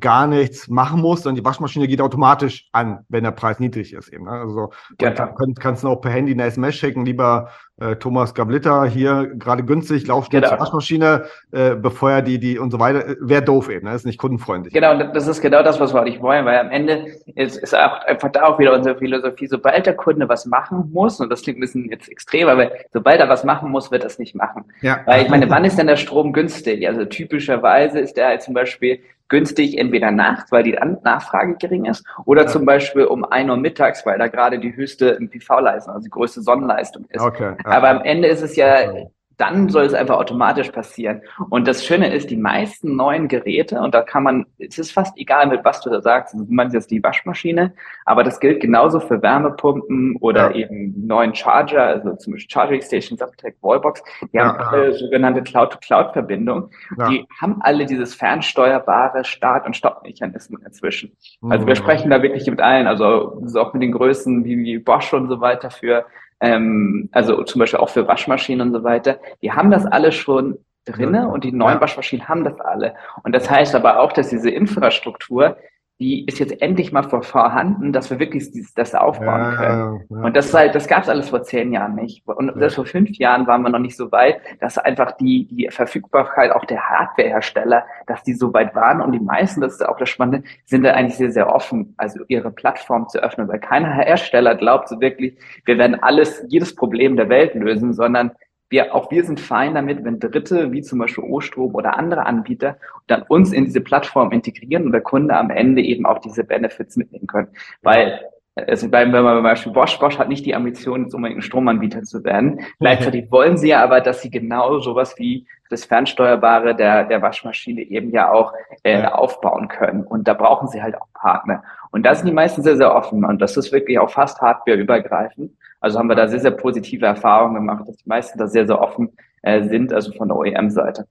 gar 0.00 0.26
nichts 0.26 0.68
machen 0.68 1.00
muss, 1.00 1.22
dann 1.22 1.34
die 1.34 1.44
Waschmaschine 1.44 1.86
geht 1.86 2.00
automatisch 2.00 2.68
an, 2.72 3.04
wenn 3.08 3.24
der 3.24 3.32
Preis 3.32 3.60
niedrig 3.60 3.92
ist 3.92 4.08
eben. 4.08 4.24
Ne? 4.24 4.30
Also 4.30 4.70
genau. 4.96 5.34
kannst, 5.36 5.60
kannst 5.60 5.84
du 5.84 5.88
auch 5.88 6.00
per 6.00 6.10
Handy 6.10 6.32
eine 6.32 6.44
SMS 6.44 6.76
schicken, 6.76 7.04
lieber 7.04 7.50
äh, 7.80 7.96
Thomas 7.96 8.34
Gablitter 8.34 8.86
hier 8.86 9.32
gerade 9.34 9.64
günstig, 9.64 10.06
lauf 10.06 10.26
schnell 10.26 10.40
genau. 10.40 10.52
zur 10.52 10.60
Waschmaschine, 10.60 11.24
äh, 11.52 11.74
befeuer 11.74 12.22
die, 12.22 12.38
die 12.38 12.58
und 12.58 12.70
so 12.70 12.78
weiter. 12.78 13.16
Wäre 13.20 13.42
doof 13.42 13.68
eben, 13.68 13.86
ne? 13.86 13.94
ist 13.94 14.06
nicht 14.06 14.18
kundenfreundlich. 14.18 14.72
Genau, 14.72 14.96
das 15.12 15.26
ist 15.26 15.42
genau 15.42 15.62
das, 15.62 15.80
was 15.80 15.92
wir 15.92 16.02
nicht 16.02 16.22
wollen, 16.22 16.46
weil 16.46 16.58
am 16.58 16.70
Ende 16.70 17.06
ist, 17.34 17.56
ist 17.58 17.74
auch 17.74 18.04
einfach 18.06 18.30
da 18.30 18.44
auch 18.44 18.58
wieder 18.58 18.72
unsere 18.72 18.96
Philosophie, 18.96 19.48
sobald 19.48 19.86
der 19.86 19.94
Kunde 19.94 20.28
was 20.28 20.46
machen 20.46 20.90
muss, 20.92 21.20
und 21.20 21.30
das 21.30 21.42
klingt 21.42 21.58
ein 21.58 21.62
bisschen 21.62 21.90
jetzt 21.90 22.08
extrem, 22.08 22.48
aber 22.48 22.70
sobald 22.92 23.20
er 23.20 23.28
was 23.28 23.44
machen 23.44 23.70
muss, 23.70 23.90
wird 23.90 24.04
er 24.04 24.08
es 24.08 24.18
nicht 24.18 24.34
machen. 24.34 24.64
Ja. 24.80 25.00
Weil 25.04 25.22
ich 25.22 25.28
meine, 25.28 25.50
wann 25.50 25.64
ist 25.64 25.76
denn 25.76 25.88
der 25.88 25.96
Strom 25.96 26.32
günstig? 26.32 26.86
Also 26.86 27.04
typischerweise 27.04 27.98
ist 27.98 28.16
der 28.16 28.28
halt 28.28 28.42
zum 28.42 28.54
Beispiel 28.54 29.00
günstig 29.28 29.78
entweder 29.78 30.10
nachts, 30.10 30.52
weil 30.52 30.62
die 30.62 30.78
Nachfrage 31.02 31.56
gering 31.56 31.86
ist, 31.86 32.04
oder 32.24 32.42
ja. 32.42 32.48
zum 32.48 32.64
Beispiel 32.64 33.04
um 33.04 33.24
ein 33.24 33.50
Uhr 33.50 33.56
mittags, 33.56 34.04
weil 34.06 34.18
da 34.18 34.28
gerade 34.28 34.58
die 34.58 34.74
höchste 34.74 35.16
PV-Leistung, 35.16 35.94
also 35.94 36.04
die 36.04 36.10
größte 36.10 36.42
Sonnenleistung 36.42 37.06
ist. 37.08 37.22
Okay. 37.22 37.56
Aber 37.64 37.88
am 37.88 38.02
Ende 38.02 38.28
ist 38.28 38.42
es 38.42 38.56
ja 38.56 38.92
dann 39.36 39.68
soll 39.68 39.84
es 39.84 39.94
einfach 39.94 40.16
automatisch 40.16 40.70
passieren. 40.70 41.22
Und 41.50 41.66
das 41.66 41.84
Schöne 41.84 42.12
ist, 42.14 42.30
die 42.30 42.36
meisten 42.36 42.96
neuen 42.96 43.28
Geräte, 43.28 43.80
und 43.80 43.94
da 43.94 44.02
kann 44.02 44.22
man, 44.22 44.46
es 44.58 44.78
ist 44.78 44.92
fast 44.92 45.16
egal, 45.18 45.46
mit 45.48 45.64
was 45.64 45.80
du 45.80 45.90
da 45.90 46.00
sagst, 46.00 46.34
du 46.34 46.46
meinst 46.48 46.74
jetzt 46.74 46.90
die 46.90 47.02
Waschmaschine, 47.02 47.72
aber 48.04 48.22
das 48.22 48.40
gilt 48.40 48.60
genauso 48.60 49.00
für 49.00 49.20
Wärmepumpen 49.22 50.16
oder 50.20 50.50
ja. 50.50 50.56
eben 50.56 51.06
neuen 51.06 51.34
Charger, 51.34 51.82
also 51.82 52.14
zum 52.16 52.34
Beispiel 52.34 52.50
Charging 52.50 52.82
Station, 52.82 53.18
Subtech, 53.18 53.54
Wallbox, 53.60 54.02
die 54.32 54.36
ja, 54.36 54.46
haben 54.46 54.58
alle 54.58 54.86
ja. 54.86 54.92
sogenannte 54.92 55.42
Cloud-to-Cloud-Verbindung. 55.42 56.70
Die 57.08 57.26
haben 57.40 57.60
alle 57.60 57.86
dieses 57.86 58.14
fernsteuerbare 58.14 59.24
Start- 59.24 59.66
und 59.66 59.76
Stoppmechanismen 59.76 60.62
inzwischen. 60.64 61.16
Also 61.48 61.66
wir 61.66 61.74
mhm. 61.74 61.78
sprechen 61.78 62.10
da 62.10 62.22
wirklich 62.22 62.46
mit 62.48 62.60
allen, 62.60 62.86
also 62.86 63.40
auch 63.56 63.72
mit 63.72 63.82
den 63.82 63.92
Größen 63.92 64.44
wie 64.44 64.78
Bosch 64.78 65.12
und 65.12 65.28
so 65.28 65.40
weiter 65.40 65.70
für 65.70 66.04
ähm, 66.44 67.08
also 67.12 67.42
zum 67.44 67.58
Beispiel 67.58 67.80
auch 67.80 67.88
für 67.88 68.06
Waschmaschinen 68.06 68.68
und 68.68 68.74
so 68.74 68.84
weiter, 68.84 69.18
die 69.42 69.52
haben 69.52 69.70
das 69.70 69.86
alle 69.86 70.12
schon 70.12 70.58
drinne 70.84 71.28
und 71.28 71.44
die 71.44 71.52
neuen. 71.52 71.80
Waschmaschinen 71.80 72.28
haben 72.28 72.44
das 72.44 72.60
alle. 72.60 72.94
Und 73.22 73.34
das 73.34 73.50
heißt 73.50 73.74
aber 73.74 74.00
auch, 74.00 74.12
dass 74.12 74.28
diese 74.28 74.50
Infrastruktur, 74.50 75.56
die 76.00 76.26
ist 76.26 76.40
jetzt 76.40 76.60
endlich 76.60 76.90
mal 76.90 77.04
vorhanden, 77.04 77.92
dass 77.92 78.10
wir 78.10 78.18
wirklich 78.18 78.50
das 78.74 78.94
aufbauen 78.94 79.26
ja, 79.26 79.54
können. 79.54 80.00
Ja. 80.10 80.16
Und 80.22 80.36
das 80.36 80.52
halt, 80.52 80.74
das 80.74 80.88
gab 80.88 81.04
es 81.04 81.08
alles 81.08 81.28
vor 81.28 81.44
zehn 81.44 81.72
Jahren 81.72 81.94
nicht. 81.94 82.26
Und 82.26 82.60
ja. 82.60 82.68
vor 82.68 82.84
fünf 82.84 83.16
Jahren 83.16 83.46
waren 83.46 83.62
wir 83.62 83.68
noch 83.68 83.78
nicht 83.78 83.96
so 83.96 84.10
weit, 84.10 84.40
dass 84.60 84.76
einfach 84.76 85.12
die, 85.12 85.46
die 85.46 85.68
Verfügbarkeit 85.70 86.50
auch 86.50 86.64
der 86.64 86.80
Hardwarehersteller, 86.88 87.84
dass 88.08 88.24
die 88.24 88.34
so 88.34 88.52
weit 88.52 88.74
waren. 88.74 89.00
Und 89.00 89.12
die 89.12 89.20
meisten, 89.20 89.60
das 89.60 89.74
ist 89.74 89.86
auch 89.86 89.96
das 89.96 90.08
Spannende, 90.08 90.42
sind 90.64 90.82
da 90.82 90.94
eigentlich 90.94 91.16
sehr, 91.16 91.30
sehr 91.30 91.54
offen, 91.54 91.94
also 91.96 92.24
ihre 92.26 92.50
Plattform 92.50 93.08
zu 93.08 93.18
öffnen, 93.18 93.46
weil 93.46 93.60
keiner 93.60 93.92
Hersteller 93.92 94.56
glaubt 94.56 94.88
so 94.88 95.00
wirklich, 95.00 95.38
wir 95.64 95.78
werden 95.78 96.02
alles, 96.02 96.44
jedes 96.48 96.74
Problem 96.74 97.16
der 97.16 97.28
Welt 97.28 97.54
lösen, 97.54 97.94
sondern 97.94 98.32
wir, 98.70 98.94
auch 98.94 99.10
wir 99.10 99.24
sind 99.24 99.40
fein 99.40 99.74
damit, 99.74 100.04
wenn 100.04 100.18
Dritte, 100.18 100.72
wie 100.72 100.82
zum 100.82 100.98
Beispiel 100.98 101.24
Ostrom 101.24 101.74
oder 101.74 101.96
andere 101.98 102.26
Anbieter, 102.26 102.78
dann 103.06 103.22
uns 103.22 103.52
in 103.52 103.66
diese 103.66 103.80
Plattform 103.80 104.32
integrieren 104.32 104.86
und 104.86 104.92
der 104.92 105.00
Kunde 105.00 105.36
am 105.36 105.50
Ende 105.50 105.82
eben 105.82 106.06
auch 106.06 106.18
diese 106.18 106.44
Benefits 106.44 106.96
mitnehmen 106.96 107.26
können. 107.26 107.48
Weil 107.82 108.20
also 108.56 108.88
bleiben 108.88 109.12
wir 109.12 109.22
mal 109.22 109.34
beim 109.34 109.42
Beispiel 109.42 109.72
Bosch. 109.72 109.98
Bosch 109.98 110.18
hat 110.18 110.28
nicht 110.28 110.46
die 110.46 110.54
Ambition, 110.54 111.04
jetzt 111.04 111.14
unbedingt 111.14 111.40
ein 111.40 111.42
Stromanbieter 111.42 112.02
zu 112.02 112.22
werden. 112.22 112.60
Gleichzeitig 112.78 113.30
wollen 113.30 113.56
sie 113.56 113.68
ja 113.68 113.82
aber, 113.82 114.00
dass 114.00 114.22
sie 114.22 114.30
genau 114.30 114.78
sowas 114.78 115.18
wie 115.18 115.46
das 115.70 115.84
Fernsteuerbare 115.84 116.76
der, 116.76 117.04
der 117.04 117.20
Waschmaschine 117.20 117.82
eben 117.82 118.10
ja 118.12 118.30
auch 118.30 118.52
äh, 118.84 119.00
ja. 119.00 119.14
aufbauen 119.14 119.66
können. 119.66 120.04
Und 120.04 120.28
da 120.28 120.34
brauchen 120.34 120.68
sie 120.68 120.82
halt 120.82 120.94
auch 120.94 121.08
Partner. 121.14 121.64
Und 121.90 122.04
da 122.04 122.14
sind 122.14 122.26
die 122.26 122.32
meisten 122.32 122.62
sehr, 122.62 122.76
sehr 122.76 122.94
offen. 122.94 123.24
Und 123.24 123.42
das 123.42 123.56
ist 123.56 123.72
wirklich 123.72 123.98
auch 123.98 124.10
fast 124.10 124.40
hardwareübergreifend. 124.40 125.50
Also 125.80 125.98
haben 125.98 126.08
wir 126.08 126.16
da 126.16 126.28
sehr, 126.28 126.40
sehr 126.40 126.52
positive 126.52 127.06
Erfahrungen 127.06 127.56
gemacht, 127.56 127.88
dass 127.88 127.96
die 127.96 128.08
meisten 128.08 128.38
da 128.38 128.46
sehr, 128.46 128.66
sehr 128.66 128.80
offen 128.80 129.16
äh, 129.42 129.64
sind, 129.64 129.92
also 129.92 130.12
von 130.12 130.28
der 130.28 130.36
OEM-Seite. 130.36 131.06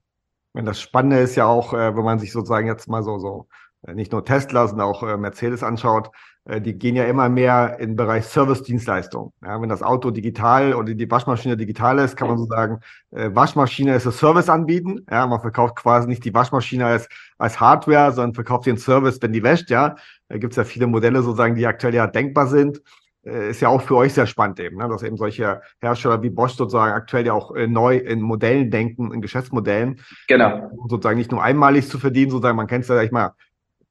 Das 0.53 0.79
Spannende 0.79 1.17
ist 1.17 1.35
ja 1.35 1.45
auch, 1.45 1.73
äh, 1.73 1.95
wenn 1.95 2.03
man 2.03 2.19
sich 2.19 2.31
sozusagen 2.31 2.67
jetzt 2.67 2.87
mal 2.87 3.03
so, 3.03 3.17
so 3.17 3.47
nicht 3.93 4.11
nur 4.11 4.23
Tesla, 4.23 4.67
sondern 4.67 4.87
auch 4.87 5.03
äh, 5.03 5.17
Mercedes 5.17 5.63
anschaut, 5.63 6.09
äh, 6.45 6.61
die 6.61 6.73
gehen 6.73 6.95
ja 6.95 7.05
immer 7.05 7.29
mehr 7.29 7.77
in 7.79 7.91
den 7.91 7.95
Bereich 7.95 8.25
Service-Dienstleistung. 8.25 9.33
Ja, 9.43 9.61
wenn 9.61 9.69
das 9.69 9.83
Auto 9.83 10.11
digital 10.11 10.73
oder 10.73 10.93
die 10.93 11.09
Waschmaschine 11.09 11.57
digital 11.57 11.99
ist, 11.99 12.15
kann 12.15 12.27
man 12.27 12.37
so 12.37 12.45
sagen, 12.45 12.79
äh, 13.11 13.29
Waschmaschine 13.33 13.95
ist 13.95 14.05
ein 14.05 14.11
Service 14.11 14.49
anbieten. 14.49 15.05
Ja, 15.09 15.27
man 15.27 15.41
verkauft 15.41 15.75
quasi 15.75 16.07
nicht 16.07 16.23
die 16.23 16.33
Waschmaschine 16.33 16.85
als, 16.85 17.07
als 17.37 17.59
Hardware, 17.59 18.11
sondern 18.11 18.33
verkauft 18.33 18.65
den 18.65 18.77
Service, 18.77 19.21
wenn 19.21 19.33
die 19.33 19.43
wäscht. 19.43 19.69
Ja, 19.69 19.95
da 20.29 20.37
gibt 20.37 20.53
es 20.53 20.57
ja 20.57 20.63
viele 20.63 20.87
Modelle 20.87 21.21
sozusagen, 21.21 21.55
die 21.55 21.67
aktuell 21.67 21.93
ja 21.93 22.07
denkbar 22.07 22.47
sind. 22.47 22.81
Äh, 23.25 23.51
ist 23.51 23.61
ja 23.61 23.69
auch 23.69 23.81
für 23.81 23.95
euch 23.95 24.13
sehr 24.13 24.27
spannend 24.27 24.59
eben, 24.59 24.77
ne? 24.77 24.89
dass 24.89 25.01
eben 25.01 25.15
solche 25.15 25.61
Hersteller 25.79 26.21
wie 26.23 26.29
Bosch 26.29 26.55
sozusagen 26.55 26.91
aktuell 26.91 27.25
ja 27.25 27.33
auch 27.33 27.55
äh, 27.55 27.67
neu 27.67 27.95
in 27.95 28.21
Modellen 28.21 28.69
denken, 28.69 29.13
in 29.13 29.21
Geschäftsmodellen. 29.21 30.01
Genau. 30.27 30.69
Um 30.71 30.89
sozusagen 30.89 31.17
nicht 31.17 31.31
nur 31.31 31.41
einmalig 31.41 31.87
zu 31.87 31.99
verdienen, 31.99 32.31
sozusagen, 32.31 32.57
man 32.57 32.67
kennt 32.67 32.83
es 32.83 32.89
ja, 32.89 32.95
sag 32.95 33.05
ich 33.05 33.11
mal, 33.11 33.31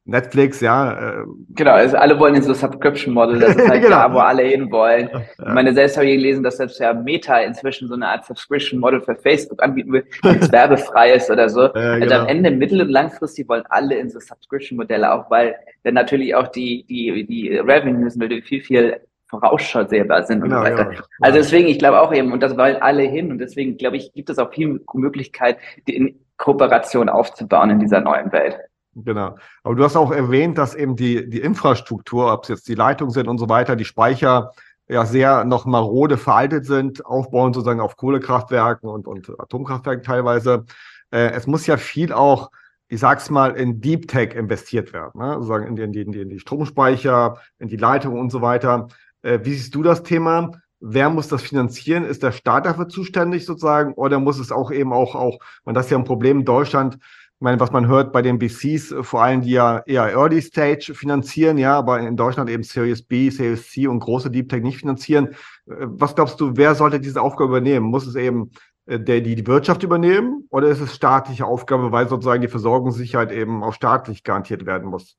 Netflix, 0.05 0.61
ja. 0.61 1.21
Äh, 1.21 1.25
genau, 1.51 1.73
also 1.73 1.97
alle 1.97 2.19
wollen 2.19 2.35
in 2.35 2.43
so 2.43 2.55
Subscription 2.55 3.15
Model, 3.15 3.39
das 3.39 3.55
ist 3.55 3.69
halt 3.69 3.83
genau. 3.83 3.97
da, 3.97 4.13
wo 4.13 4.19
alle 4.19 4.43
hin 4.43 4.71
wollen. 4.71 5.09
Ja. 5.13 5.21
Ich 5.21 5.55
meine, 5.55 5.73
selbst 5.73 5.97
habe 5.97 6.07
ich 6.07 6.17
gelesen, 6.17 6.43
dass 6.43 6.57
selbst 6.57 6.81
ja 6.81 6.93
Meta 6.93 7.39
inzwischen 7.39 7.87
so 7.87 7.95
eine 7.95 8.09
Art 8.09 8.25
Subscription 8.25 8.81
Model 8.81 9.01
für 9.01 9.15
Facebook 9.15 9.63
anbieten 9.63 9.93
will, 9.93 10.05
das 10.23 10.51
werbefrei 10.53 11.13
ist 11.13 11.31
oder 11.31 11.49
so. 11.49 11.63
Ja, 11.63 11.69
also 11.69 11.93
am 11.93 12.01
genau. 12.01 12.25
Ende 12.27 12.51
mittel- 12.51 12.81
und 12.81 12.89
langfristig 12.89 13.49
wollen 13.49 13.63
alle 13.69 13.97
in 13.97 14.11
so 14.11 14.19
Subscription 14.19 14.77
Modelle 14.77 15.13
auch, 15.13 15.31
weil 15.31 15.55
dann 15.85 15.95
natürlich 15.95 16.35
auch 16.35 16.49
die, 16.49 16.85
die, 16.89 17.25
die 17.25 17.57
Revenues 17.57 18.17
natürlich 18.17 18.45
viel, 18.45 18.63
viel 18.63 19.01
voraussehbar 19.29 20.25
sind 20.25 20.43
genau, 20.43 20.59
und 20.59 20.67
so 20.67 20.73
weiter. 20.73 20.93
Ja. 20.93 21.01
Also 21.21 21.39
deswegen, 21.39 21.69
ich 21.69 21.79
glaube 21.79 22.01
auch 22.01 22.13
eben, 22.13 22.33
und 22.33 22.43
das 22.43 22.59
wollen 22.59 22.77
alle 22.77 23.05
hin 23.05 23.31
und 23.31 23.39
deswegen 23.39 23.77
glaube 23.77 23.97
ich, 23.97 24.13
gibt 24.13 24.31
es 24.31 24.39
auch 24.39 24.53
viel 24.53 24.81
Möglichkeit, 24.95 25.59
die 25.87 26.17
Kooperation 26.37 27.09
aufzubauen 27.09 27.71
in 27.71 27.79
dieser 27.79 28.01
neuen 28.01 28.33
Welt. 28.33 28.59
Genau. 28.95 29.37
Aber 29.63 29.75
du 29.75 29.85
hast 29.85 29.97
auch 29.97 30.11
erwähnt, 30.11 30.59
dass 30.59 30.75
eben 30.75 30.97
die, 30.97 31.29
die 31.29 31.41
Infrastruktur, 31.41 32.33
ob 32.33 32.43
es 32.43 32.49
jetzt 32.49 32.69
die 32.69 32.75
Leitungen 32.75 33.13
sind 33.13 33.27
und 33.27 33.39
so 33.39 33.49
weiter, 33.49 33.75
die 33.75 33.87
Speicher 33.87 34.53
ja 34.89 35.07
sehr 35.07 35.45
noch 35.45 35.65
marode 35.65 36.19
veraltet 36.19 36.67
sind, 36.67 37.07
aufbauen 37.07 37.55
sozusagen 37.55 37.81
auf 37.81 37.97
Kohlekraftwerken 37.97 38.89
und, 38.89 39.07
und 39.07 39.31
Atomkraftwerken 39.41 40.05
teilweise. 40.05 40.65
Äh, 41.11 41.31
es 41.31 41.47
muss 41.47 41.67
ja 41.67 41.79
viel 41.79 42.13
auch, 42.13 42.51
ich 42.89 43.01
sag's 43.01 43.31
mal, 43.31 43.53
in 43.53 43.81
Deep 43.81 44.09
Tech 44.09 44.35
investiert 44.35 44.93
werden, 44.93 45.19
ne? 45.19 45.35
sozusagen 45.35 45.67
in 45.67 45.93
die, 45.93 46.03
in, 46.03 46.13
die, 46.13 46.21
in 46.21 46.29
die 46.29 46.41
Stromspeicher, 46.41 47.39
in 47.59 47.69
die 47.69 47.77
Leitungen 47.77 48.21
und 48.21 48.31
so 48.31 48.43
weiter. 48.43 48.89
Äh, 49.23 49.39
wie 49.43 49.55
siehst 49.55 49.75
du 49.75 49.83
das 49.83 50.03
Thema? 50.03 50.53
Wer 50.81 51.09
muss 51.09 51.29
das 51.29 51.43
finanzieren? 51.43 52.05
Ist 52.05 52.23
der 52.23 52.33
Staat 52.33 52.67
dafür 52.67 52.89
zuständig 52.89 53.47
sozusagen? 53.47 53.95
Oder 53.95 54.19
muss 54.19 54.39
es 54.39 54.53
auch 54.53 54.71
eben 54.71 54.93
auch, 54.93 55.15
auch, 55.15 55.39
man 55.65 55.75
das 55.75 55.87
ist 55.87 55.93
ja 55.93 55.99
ein 55.99 56.05
Problem 56.05 56.41
in 56.41 56.45
Deutschland, 56.45 56.99
ich 57.43 57.45
meine, 57.45 57.59
was 57.59 57.73
man 57.73 57.89
hört 57.89 58.13
bei 58.13 58.23
den 58.23 58.39
VCs, 58.39 58.93
äh, 58.93 59.03
vor 59.03 59.25
allem 59.25 59.41
die 59.41 59.51
ja 59.51 59.79
eher 59.85 60.13
Early 60.13 60.41
Stage 60.41 60.93
finanzieren, 60.95 61.59
ja, 61.59 61.77
aber 61.77 61.99
in 61.99 62.17
Deutschland 62.17 62.49
eben 62.49 62.63
Series 62.63 63.03
B, 63.03 63.31
Series 63.31 63.69
C 63.69 63.89
und 63.89 63.99
große 63.99 64.31
Deep 64.31 64.49
Tech 64.49 64.63
nicht 64.63 64.79
finanzieren. 64.79 65.31
Äh, 65.67 65.75
was 65.81 66.15
glaubst 66.15 66.41
du, 66.41 66.53
wer 66.55 66.77
sollte 66.77 67.01
diese 67.01 67.21
Aufgabe 67.21 67.51
übernehmen? 67.51 67.87
Muss 67.87 68.07
es 68.07 68.15
eben 68.15 68.53
äh, 68.87 69.01
der, 69.01 69.23
die, 69.23 69.35
die 69.35 69.45
Wirtschaft 69.49 69.83
übernehmen 69.83 70.47
oder 70.51 70.69
ist 70.69 70.81
es 70.81 70.95
staatliche 70.95 71.45
Aufgabe, 71.45 71.91
weil 71.91 72.09
sozusagen 72.09 72.43
die 72.43 72.47
Versorgungssicherheit 72.47 73.33
eben 73.33 73.65
auch 73.65 73.73
staatlich 73.73 74.23
garantiert 74.23 74.65
werden 74.65 74.89
muss? 74.89 75.17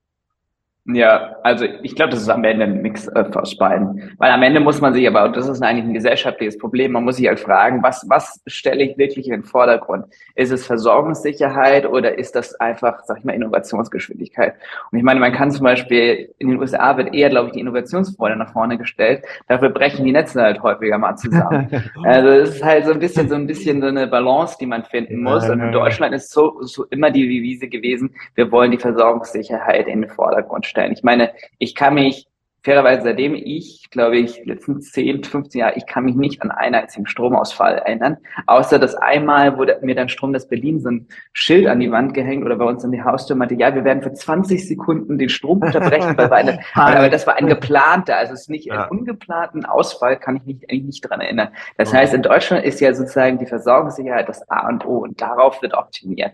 Ja, 0.86 1.38
also 1.44 1.66
ich 1.82 1.96
glaube, 1.96 2.12
das 2.12 2.22
ist 2.22 2.30
am 2.30 2.44
Ende 2.44 2.66
ein 2.66 2.82
Mix 2.82 3.08
äh, 3.08 3.24
aus 3.36 3.58
beiden. 3.58 4.12
Weil 4.18 4.32
am 4.32 4.44
Ende 4.44 4.60
muss 4.60 4.82
man 4.82 4.94
sich 4.94 5.08
aber, 5.08 5.24
und 5.24 5.38
das 5.38 5.48
ist 5.48 5.62
eigentlich 5.64 5.86
ein 5.86 5.94
gesellschaftliches 5.94 6.58
Problem, 6.58 6.92
man 6.92 7.06
muss 7.06 7.16
sich 7.16 7.28
halt 7.28 7.40
fragen, 7.40 7.82
was, 7.82 8.06
was 8.10 8.42
stelle 8.48 8.84
ich 8.84 8.98
wirklich 8.98 9.28
in 9.28 9.32
den 9.32 9.44
Vordergrund? 9.44 10.08
Ist 10.36 10.52
es 10.52 10.68
Versorgungssicherheit 10.68 11.86
oder 11.86 12.18
ist 12.18 12.36
das 12.36 12.54
einfach, 12.56 13.00
sag 13.06 13.20
ich 13.20 13.24
mal, 13.24 13.32
Innovationsgeschwindigkeit? 13.32 14.56
Und 14.92 14.98
ich 14.98 15.06
meine, 15.06 15.22
man 15.22 15.32
kann 15.32 15.52
zum 15.52 15.64
Beispiel, 15.64 16.34
in 16.38 16.50
den 16.50 16.60
USA 16.60 16.98
wird 16.98 17.16
eher, 17.16 17.30
glaube 17.30 17.48
ich, 17.48 17.54
die 17.54 17.62
Innovationsfreude 17.62 18.36
nach 18.36 18.52
vorne 18.52 18.78
gestellt. 18.78 19.24
Dafür 19.48 19.70
brechen 19.70 20.04
die 20.04 20.12
Netze 20.12 20.42
halt 20.42 20.62
häufiger 20.64 20.98
mal 20.98 21.16
zusammen. 21.16 21.70
also 22.04 22.28
es 22.28 22.56
ist 22.56 22.64
halt 22.64 22.86
so 22.86 22.92
ein 22.92 23.00
bisschen, 23.00 23.30
so 23.30 23.36
ein 23.36 23.48
bisschen 23.48 23.80
so 23.80 23.88
eine 23.88 24.06
Balance, 24.06 24.58
die 24.60 24.66
man 24.66 24.84
finden 24.84 25.24
muss. 25.24 25.48
Und 25.48 25.62
in 25.62 25.72
Deutschland 25.72 26.14
ist 26.14 26.34
so, 26.34 26.62
so 26.62 26.84
immer 26.90 27.10
die 27.10 27.26
Devise 27.26 27.70
gewesen, 27.70 28.14
wir 28.36 28.52
wollen 28.52 28.72
die 28.72 28.78
Versorgungssicherheit 28.78 29.88
in 29.88 30.02
den 30.02 30.10
Vordergrund 30.10 30.66
stellen. 30.66 30.73
Ich 30.92 31.04
meine, 31.04 31.34
ich 31.60 31.76
kann 31.76 31.96
mich 31.96 32.28
fairerweise, 32.64 33.04
seitdem 33.04 33.36
ich, 33.36 33.90
glaube 33.92 34.18
ich, 34.18 34.44
letzten 34.46 34.82
10, 34.82 35.26
15 35.26 35.60
Jahre, 35.60 35.74
ich 35.76 35.86
kann 35.86 36.06
mich 36.06 36.16
nicht 36.16 36.42
an 36.42 36.50
einen 36.50 36.76
einzigen 36.76 37.06
Stromausfall 37.06 37.76
erinnern, 37.80 38.18
außer 38.48 38.80
dass 38.80 38.96
einmal 38.96 39.58
wurde 39.58 39.78
mir 39.82 39.96
dann 39.96 40.08
Strom 40.08 40.32
des 40.32 40.48
Berlin 40.48 40.80
so 40.80 40.90
ein 40.90 41.08
Schild 41.34 41.68
an 41.68 41.82
die 41.82 41.92
Wand 41.92 42.14
gehängt 42.14 42.46
oder 42.46 42.56
bei 42.56 42.66
uns 42.66 42.84
in 42.86 42.92
die 42.92 43.04
Haustür 43.04 43.36
meinte, 43.36 43.56
ja, 43.56 43.76
wir 43.76 43.84
werden 43.84 44.02
für 44.02 44.14
20 44.14 44.66
Sekunden 44.66 45.18
den 45.18 45.28
Strom 45.28 45.62
unterbrechen, 45.62 46.18
weil 46.18 46.30
wir 46.30 46.36
eine, 46.36 46.60
aber 46.74 47.10
das 47.10 47.28
war 47.28 47.36
ein 47.36 47.48
geplanter, 47.48 48.16
also 48.16 48.34
es 48.34 48.42
ist 48.42 48.50
nicht 48.50 48.66
ja. 48.66 48.86
ein 48.86 48.90
ungeplanten 48.90 49.66
Ausfall, 49.66 50.18
kann 50.18 50.38
ich 50.38 50.46
mich 50.46 50.70
eigentlich 50.70 50.86
nicht 50.86 51.02
dran 51.02 51.20
erinnern. 51.20 51.50
Das 51.78 51.90
okay. 51.90 51.98
heißt, 51.98 52.14
in 52.14 52.22
Deutschland 52.22 52.64
ist 52.64 52.80
ja 52.80 52.94
sozusagen 52.94 53.40
die 53.40 53.46
Versorgungssicherheit 53.46 54.30
das 54.30 54.50
A 54.50 54.70
und 54.70 54.86
O 54.86 55.00
und 55.00 55.22
darauf 55.22 55.62
wird 55.62 55.74
optimiert. 55.74 56.32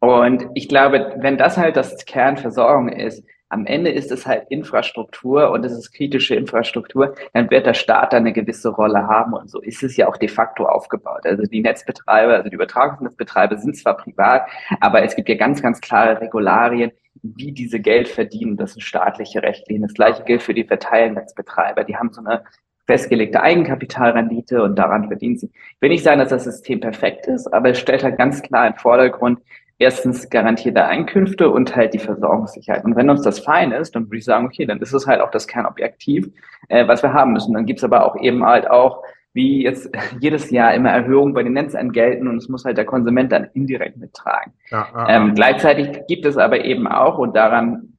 Und 0.00 0.46
ich 0.54 0.68
glaube, 0.68 1.14
wenn 1.18 1.38
das 1.38 1.56
halt 1.56 1.76
das 1.76 2.04
Kernversorgung 2.04 2.88
ist, 2.88 3.24
am 3.54 3.66
Ende 3.66 3.90
ist 3.90 4.10
es 4.10 4.26
halt 4.26 4.46
Infrastruktur 4.48 5.52
und 5.52 5.64
es 5.64 5.72
ist 5.72 5.92
kritische 5.92 6.34
Infrastruktur, 6.34 7.14
dann 7.32 7.50
wird 7.50 7.66
der 7.66 7.74
Staat 7.74 8.12
da 8.12 8.16
eine 8.16 8.32
gewisse 8.32 8.68
Rolle 8.68 9.06
haben 9.06 9.32
und 9.32 9.48
so 9.48 9.60
ist 9.60 9.84
es 9.84 9.96
ja 9.96 10.08
auch 10.08 10.16
de 10.16 10.28
facto 10.28 10.66
aufgebaut. 10.66 11.24
Also 11.24 11.44
die 11.44 11.62
Netzbetreiber, 11.62 12.34
also 12.34 12.48
die 12.48 12.56
Übertragungsnetzbetreiber 12.56 13.56
sind 13.58 13.76
zwar 13.76 13.96
privat, 13.96 14.42
aber 14.80 15.04
es 15.04 15.14
gibt 15.14 15.28
ja 15.28 15.36
ganz, 15.36 15.62
ganz 15.62 15.80
klare 15.80 16.20
Regularien, 16.20 16.90
wie 17.22 17.52
diese 17.52 17.78
Geld 17.78 18.08
verdienen. 18.08 18.56
Das 18.56 18.72
sind 18.72 18.82
staatliche 18.82 19.42
Rechtlinien. 19.42 19.86
Das 19.86 19.94
gleiche 19.94 20.24
gilt 20.24 20.42
für 20.42 20.52
die 20.52 20.64
Verteilnetzbetreiber. 20.64 21.84
Die 21.84 21.96
haben 21.96 22.12
so 22.12 22.22
eine 22.22 22.42
festgelegte 22.88 23.40
Eigenkapitalrendite 23.40 24.64
und 24.64 24.76
daran 24.76 25.06
verdienen 25.06 25.38
sie. 25.38 25.46
Ich 25.46 25.80
will 25.80 25.90
nicht 25.90 26.02
sagen, 26.02 26.18
dass 26.18 26.30
das 26.30 26.44
System 26.44 26.80
perfekt 26.80 27.26
ist, 27.28 27.46
aber 27.54 27.70
es 27.70 27.78
stellt 27.78 28.02
halt 28.02 28.18
ganz 28.18 28.42
klar 28.42 28.66
im 28.66 28.74
Vordergrund, 28.74 29.38
erstens 29.78 30.30
garantierte 30.30 30.84
Einkünfte 30.84 31.50
und 31.50 31.74
halt 31.74 31.94
die 31.94 31.98
Versorgungssicherheit. 31.98 32.84
Und 32.84 32.96
wenn 32.96 33.10
uns 33.10 33.22
das 33.22 33.40
fein 33.40 33.72
ist, 33.72 33.94
dann 33.94 34.06
würde 34.06 34.18
ich 34.18 34.24
sagen, 34.24 34.46
okay, 34.46 34.66
dann 34.66 34.80
ist 34.80 34.92
es 34.92 35.06
halt 35.06 35.20
auch 35.20 35.30
das 35.30 35.46
Kernobjektiv, 35.46 36.30
äh, 36.68 36.86
was 36.86 37.02
wir 37.02 37.12
haben 37.12 37.32
müssen. 37.32 37.54
Dann 37.54 37.66
gibt's 37.66 37.84
aber 37.84 38.04
auch 38.04 38.16
eben 38.20 38.44
halt 38.44 38.70
auch, 38.70 39.02
wie 39.32 39.64
jetzt 39.64 39.90
jedes 40.20 40.50
Jahr 40.50 40.74
immer 40.74 40.90
Erhöhungen 40.90 41.34
bei 41.34 41.42
den 41.42 41.54
Netzentgelten 41.54 42.28
und 42.28 42.36
es 42.36 42.48
muss 42.48 42.64
halt 42.64 42.78
der 42.78 42.84
Konsument 42.84 43.32
dann 43.32 43.48
indirekt 43.54 43.96
mittragen. 43.96 44.52
Ja, 44.70 44.86
ja, 44.94 45.08
ähm, 45.08 45.34
gleichzeitig 45.34 46.06
gibt 46.06 46.24
es 46.24 46.38
aber 46.38 46.64
eben 46.64 46.86
auch, 46.86 47.18
und 47.18 47.34
daran 47.34 47.93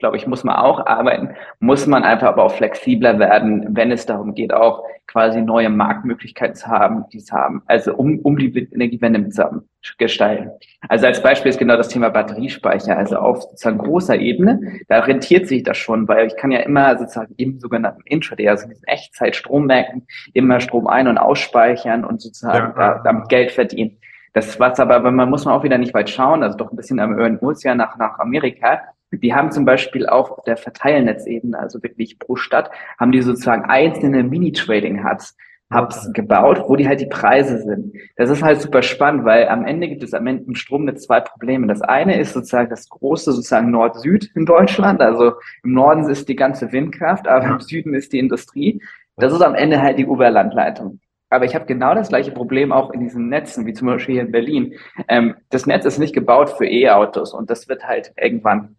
glaube 0.00 0.16
ich, 0.16 0.26
muss 0.26 0.42
man 0.42 0.56
auch 0.56 0.84
arbeiten, 0.86 1.36
muss 1.60 1.86
man 1.86 2.02
einfach 2.02 2.26
aber 2.28 2.44
auch 2.44 2.52
flexibler 2.52 3.18
werden, 3.18 3.66
wenn 3.70 3.92
es 3.92 4.06
darum 4.06 4.34
geht, 4.34 4.52
auch 4.52 4.82
quasi 5.06 5.40
neue 5.42 5.70
Marktmöglichkeiten 5.70 6.54
zu 6.54 6.66
haben, 6.66 7.04
die 7.12 7.18
es 7.18 7.32
haben, 7.32 7.62
also 7.66 7.94
um, 7.94 8.18
um 8.20 8.36
die 8.38 8.68
Energiewende 8.72 9.18
mit 9.18 9.34
zu 9.34 9.62
gestalten. 9.98 10.50
Also 10.88 11.06
als 11.06 11.22
Beispiel 11.22 11.50
ist 11.50 11.58
genau 11.58 11.76
das 11.76 11.88
Thema 11.88 12.10
Batteriespeicher, 12.10 12.96
also 12.96 13.16
auf 13.16 13.42
sozusagen 13.42 13.78
großer 13.78 14.16
Ebene, 14.16 14.80
da 14.88 15.00
rentiert 15.00 15.48
sich 15.48 15.62
das 15.62 15.78
schon, 15.78 16.06
weil 16.08 16.26
ich 16.26 16.36
kann 16.36 16.50
ja 16.50 16.60
immer 16.60 16.96
sozusagen 16.98 17.34
im 17.36 17.58
sogenannten 17.58 18.02
Intraday, 18.04 18.48
also 18.48 18.64
in 18.64 18.70
diesen 18.70 18.86
Echtzeit-Strommärkten, 18.86 20.06
immer 20.32 20.60
Strom 20.60 20.86
ein- 20.86 21.08
und 21.08 21.18
ausspeichern 21.18 22.04
und 22.04 22.20
sozusagen 22.20 22.72
ja, 22.76 22.94
da, 22.94 23.02
damit 23.04 23.28
Geld 23.28 23.50
verdienen. 23.50 23.98
Das 24.32 24.60
was 24.60 24.78
aber, 24.78 25.00
man 25.10 25.28
muss 25.28 25.44
man 25.44 25.54
auch 25.54 25.64
wieder 25.64 25.78
nicht 25.78 25.92
weit 25.92 26.08
schauen, 26.08 26.44
also 26.44 26.56
doch 26.56 26.70
ein 26.70 26.76
bisschen 26.76 27.00
am 27.00 27.38
Ozean 27.40 27.78
nach, 27.78 27.96
nach 27.98 28.20
Amerika 28.20 28.80
Die 29.12 29.34
haben 29.34 29.50
zum 29.50 29.64
Beispiel 29.64 30.06
auch 30.06 30.30
auf 30.30 30.44
der 30.44 30.56
Verteilnetzebene, 30.56 31.58
also 31.58 31.82
wirklich 31.82 32.18
pro 32.18 32.36
Stadt, 32.36 32.70
haben 32.98 33.12
die 33.12 33.22
sozusagen 33.22 33.64
einzelne 33.64 34.22
Mini-Trading-Hubs, 34.22 35.36
Hubs 35.72 36.12
gebaut, 36.12 36.64
wo 36.66 36.74
die 36.74 36.88
halt 36.88 37.00
die 37.00 37.06
Preise 37.06 37.58
sind. 37.58 37.94
Das 38.16 38.28
ist 38.28 38.42
halt 38.42 38.60
super 38.60 38.82
spannend, 38.82 39.24
weil 39.24 39.48
am 39.48 39.64
Ende 39.64 39.88
gibt 39.88 40.02
es 40.02 40.14
am 40.14 40.26
Ende 40.26 40.44
im 40.44 40.54
Stromnetz 40.56 41.04
zwei 41.04 41.20
Probleme. 41.20 41.68
Das 41.68 41.80
eine 41.80 42.18
ist 42.18 42.32
sozusagen 42.32 42.70
das 42.70 42.88
große 42.88 43.32
sozusagen 43.32 43.70
Nord-Süd 43.70 44.32
in 44.34 44.46
Deutschland. 44.46 45.00
Also 45.00 45.34
im 45.62 45.72
Norden 45.74 46.08
ist 46.08 46.28
die 46.28 46.34
ganze 46.34 46.72
Windkraft, 46.72 47.28
aber 47.28 47.46
im 47.46 47.60
Süden 47.60 47.94
ist 47.94 48.12
die 48.12 48.18
Industrie. 48.18 48.82
Das 49.16 49.32
ist 49.32 49.42
am 49.42 49.54
Ende 49.54 49.80
halt 49.80 49.98
die 49.98 50.06
Oberlandleitung. 50.06 50.98
Aber 51.28 51.44
ich 51.44 51.54
habe 51.54 51.66
genau 51.66 51.94
das 51.94 52.08
gleiche 52.08 52.32
Problem 52.32 52.72
auch 52.72 52.90
in 52.90 53.00
diesen 53.00 53.28
Netzen, 53.28 53.64
wie 53.64 53.72
zum 53.72 53.86
Beispiel 53.86 54.16
hier 54.16 54.24
in 54.24 54.32
Berlin. 54.32 54.74
Ähm, 55.06 55.36
das 55.50 55.66
Netz 55.66 55.84
ist 55.84 55.98
nicht 55.98 56.12
gebaut 56.12 56.50
für 56.50 56.66
E-Autos 56.66 57.32
und 57.32 57.48
das 57.48 57.68
wird 57.68 57.86
halt 57.86 58.12
irgendwann, 58.20 58.76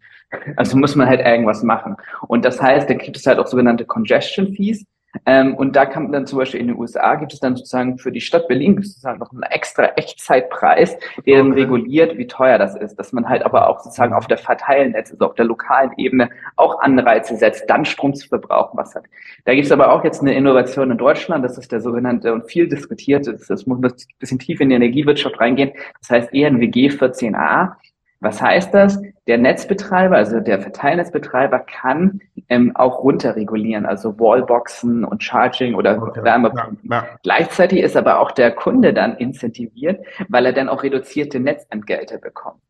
also 0.56 0.76
muss 0.76 0.96
man 0.96 1.08
halt 1.08 1.20
irgendwas 1.20 1.62
machen. 1.62 1.96
Und 2.28 2.44
das 2.44 2.60
heißt, 2.60 2.88
da 2.88 2.94
gibt 2.94 3.16
es 3.16 3.26
halt 3.26 3.38
auch 3.38 3.46
sogenannte 3.46 3.84
Congestion 3.84 4.52
Fees. 4.52 4.84
Ähm, 5.26 5.54
und 5.56 5.76
da 5.76 5.84
kann 5.84 6.04
man 6.04 6.12
dann 6.12 6.26
zum 6.26 6.38
Beispiel 6.38 6.60
in 6.60 6.68
den 6.68 6.78
USA 6.78 7.16
gibt 7.16 7.34
es 7.34 7.40
dann 7.40 7.54
sozusagen 7.54 7.98
für 7.98 8.10
die 8.10 8.20
Stadt 8.20 8.48
Berlin 8.48 8.76
gibt 8.76 8.86
es 8.86 8.94
sozusagen 8.94 9.18
noch 9.18 9.30
einen 9.30 9.42
extra 9.42 9.84
Echtzeitpreis, 9.96 10.96
der 11.26 11.38
dann 11.38 11.52
reguliert, 11.52 12.16
wie 12.16 12.26
teuer 12.26 12.58
das 12.58 12.74
ist, 12.74 12.96
dass 12.96 13.12
man 13.12 13.28
halt 13.28 13.44
aber 13.44 13.68
auch 13.68 13.80
sozusagen 13.80 14.14
auf 14.14 14.26
der 14.26 14.38
Verteilnetz, 14.38 15.12
also 15.12 15.26
auf 15.26 15.34
der 15.34 15.44
lokalen 15.44 15.90
Ebene 15.98 16.30
auch 16.56 16.80
Anreize 16.80 17.36
setzt, 17.36 17.68
dann 17.68 17.84
Strom 17.84 18.14
zu 18.14 18.26
verbrauchen, 18.26 18.78
was 18.78 18.94
hat. 18.94 19.04
Da 19.44 19.54
gibt 19.54 19.66
es 19.66 19.72
aber 19.72 19.92
auch 19.92 20.02
jetzt 20.02 20.22
eine 20.22 20.34
Innovation 20.34 20.90
in 20.90 20.98
Deutschland, 20.98 21.44
das 21.44 21.58
ist 21.58 21.72
der 21.72 21.82
sogenannte 21.82 22.32
und 22.32 22.50
viel 22.50 22.66
diskutierte, 22.66 23.32
das, 23.32 23.46
das 23.48 23.66
muss 23.66 23.82
ein 23.82 23.92
bisschen 24.18 24.38
tief 24.38 24.60
in 24.62 24.70
die 24.70 24.76
Energiewirtschaft 24.76 25.38
reingehen, 25.38 25.72
das 26.00 26.08
heißt 26.08 26.32
ENWG 26.32 26.88
14a. 26.88 27.72
Was 28.22 28.40
heißt 28.40 28.72
das? 28.72 29.02
Der 29.26 29.36
Netzbetreiber, 29.36 30.16
also 30.16 30.38
der 30.38 30.60
Verteilnetzbetreiber 30.60 31.58
kann 31.58 32.20
ähm, 32.48 32.70
auch 32.76 33.02
runterregulieren, 33.02 33.84
also 33.84 34.16
Wallboxen 34.18 35.04
und 35.04 35.24
Charging 35.24 35.74
oder 35.74 36.00
okay. 36.00 36.22
Wärmepumpen. 36.22 36.88
Ja, 36.88 36.98
ja. 36.98 37.18
Gleichzeitig 37.24 37.80
ist 37.80 37.96
aber 37.96 38.20
auch 38.20 38.30
der 38.30 38.52
Kunde 38.52 38.94
dann 38.94 39.16
incentiviert, 39.16 40.06
weil 40.28 40.46
er 40.46 40.52
dann 40.52 40.68
auch 40.68 40.84
reduzierte 40.84 41.40
Netzentgelte 41.40 42.18
bekommt. 42.18 42.60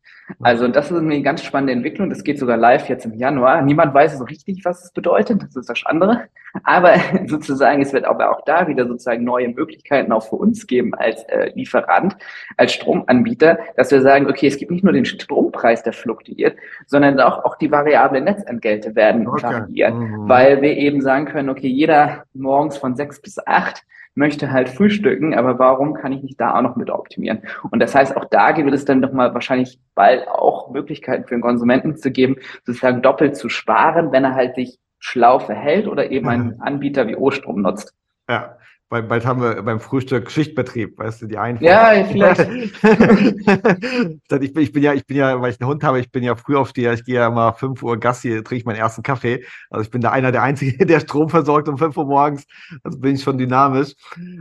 Also 0.41 0.67
das 0.67 0.91
ist 0.91 0.97
eine 0.97 1.21
ganz 1.21 1.43
spannende 1.43 1.73
Entwicklung. 1.73 2.09
Das 2.09 2.23
geht 2.23 2.39
sogar 2.39 2.57
live 2.57 2.87
jetzt 2.89 3.05
im 3.05 3.13
Januar. 3.13 3.61
Niemand 3.61 3.93
weiß 3.93 4.17
so 4.17 4.23
richtig, 4.23 4.63
was 4.63 4.85
es 4.85 4.91
bedeutet. 4.91 5.41
Das 5.41 5.55
ist 5.55 5.69
das 5.69 5.85
andere. 5.85 6.27
Aber 6.63 6.95
sozusagen, 7.27 7.81
es 7.81 7.93
wird 7.93 8.05
aber 8.05 8.31
auch 8.31 8.41
da 8.45 8.67
wieder 8.67 8.87
sozusagen 8.87 9.23
neue 9.23 9.49
Möglichkeiten 9.49 10.11
auch 10.11 10.23
für 10.23 10.35
uns 10.35 10.67
geben 10.67 10.93
als 10.93 11.23
äh, 11.23 11.51
Lieferant, 11.55 12.15
als 12.57 12.73
Stromanbieter, 12.73 13.59
dass 13.75 13.91
wir 13.91 14.01
sagen, 14.01 14.27
okay, 14.27 14.47
es 14.47 14.57
gibt 14.57 14.71
nicht 14.71 14.83
nur 14.83 14.93
den 14.93 15.05
Strompreis, 15.05 15.83
der 15.83 15.93
fluktuiert, 15.93 16.55
sondern 16.85 17.19
auch, 17.19 17.43
auch 17.43 17.55
die 17.57 17.71
variablen 17.71 18.23
Netzentgelte 18.23 18.95
werden 18.95 19.27
okay. 19.27 19.43
variieren, 19.43 19.97
mhm. 19.97 20.29
weil 20.29 20.61
wir 20.61 20.77
eben 20.77 21.01
sagen 21.01 21.25
können, 21.25 21.49
okay, 21.49 21.67
jeder 21.67 22.23
morgens 22.33 22.77
von 22.77 22.95
sechs 22.95 23.21
bis 23.21 23.39
acht 23.45 23.83
möchte 24.15 24.51
halt 24.51 24.69
frühstücken, 24.69 25.33
aber 25.33 25.59
warum 25.59 25.93
kann 25.93 26.11
ich 26.11 26.23
nicht 26.23 26.39
da 26.39 26.55
auch 26.55 26.61
noch 26.61 26.75
mit 26.75 26.89
optimieren? 26.89 27.41
Und 27.71 27.79
das 27.79 27.95
heißt, 27.95 28.15
auch 28.15 28.25
da 28.25 28.51
gibt 28.51 28.71
es 28.73 28.85
dann 28.85 28.99
nochmal 28.99 29.33
wahrscheinlich 29.33 29.79
bald 29.95 30.27
auch 30.27 30.71
Möglichkeiten 30.71 31.25
für 31.25 31.35
den 31.35 31.41
Konsumenten 31.41 31.97
zu 31.97 32.11
geben, 32.11 32.37
sozusagen 32.65 33.01
doppelt 33.01 33.35
zu 33.35 33.49
sparen, 33.49 34.11
wenn 34.11 34.23
er 34.23 34.35
halt 34.35 34.55
sich 34.55 34.79
schlau 34.99 35.39
verhält 35.39 35.87
oder 35.87 36.11
eben 36.11 36.29
einen 36.29 36.55
mhm. 36.55 36.61
Anbieter 36.61 37.07
wie 37.07 37.15
O-Strom 37.15 37.61
nutzt. 37.61 37.93
Ja, 38.29 38.57
weil 38.93 39.01
bald 39.01 39.25
haben 39.25 39.41
wir 39.41 39.63
beim 39.63 39.79
Frühstück 39.79 40.29
Schichtbetrieb, 40.29 40.99
weißt 40.99 41.23
du, 41.23 41.25
die 41.25 41.39
einen. 41.39 41.59
Ja, 41.61 42.05
vielleicht. 42.05 42.41
ich, 44.39 44.53
bin, 44.53 44.63
ich 44.63 44.71
bin 44.71 44.83
ja, 44.83 44.93
ich 44.93 45.07
bin 45.07 45.17
ja, 45.17 45.41
weil 45.41 45.49
ich 45.49 45.59
einen 45.59 45.67
Hund 45.67 45.83
habe, 45.83 45.99
ich 45.99 46.11
bin 46.11 46.23
ja 46.23 46.35
früh 46.35 46.55
auf 46.55 46.73
die, 46.73 46.85
ich 46.85 47.03
gehe 47.03 47.15
ja 47.15 47.31
mal 47.31 47.53
5 47.53 47.81
Uhr 47.81 47.99
Gassi, 47.99 48.29
trinke 48.43 48.55
ich 48.55 48.65
meinen 48.65 48.75
ersten 48.75 49.01
Kaffee. 49.01 49.45
Also 49.71 49.83
ich 49.83 49.89
bin 49.89 50.01
da 50.01 50.11
einer 50.11 50.31
der 50.31 50.43
Einzige, 50.43 50.85
der 50.85 50.99
Strom 50.99 51.29
versorgt 51.29 51.67
um 51.69 51.79
5 51.79 51.97
Uhr 51.97 52.05
morgens. 52.05 52.45
Also 52.83 52.99
bin 52.99 53.15
ich 53.15 53.23
schon 53.23 53.39
dynamisch. 53.39 53.95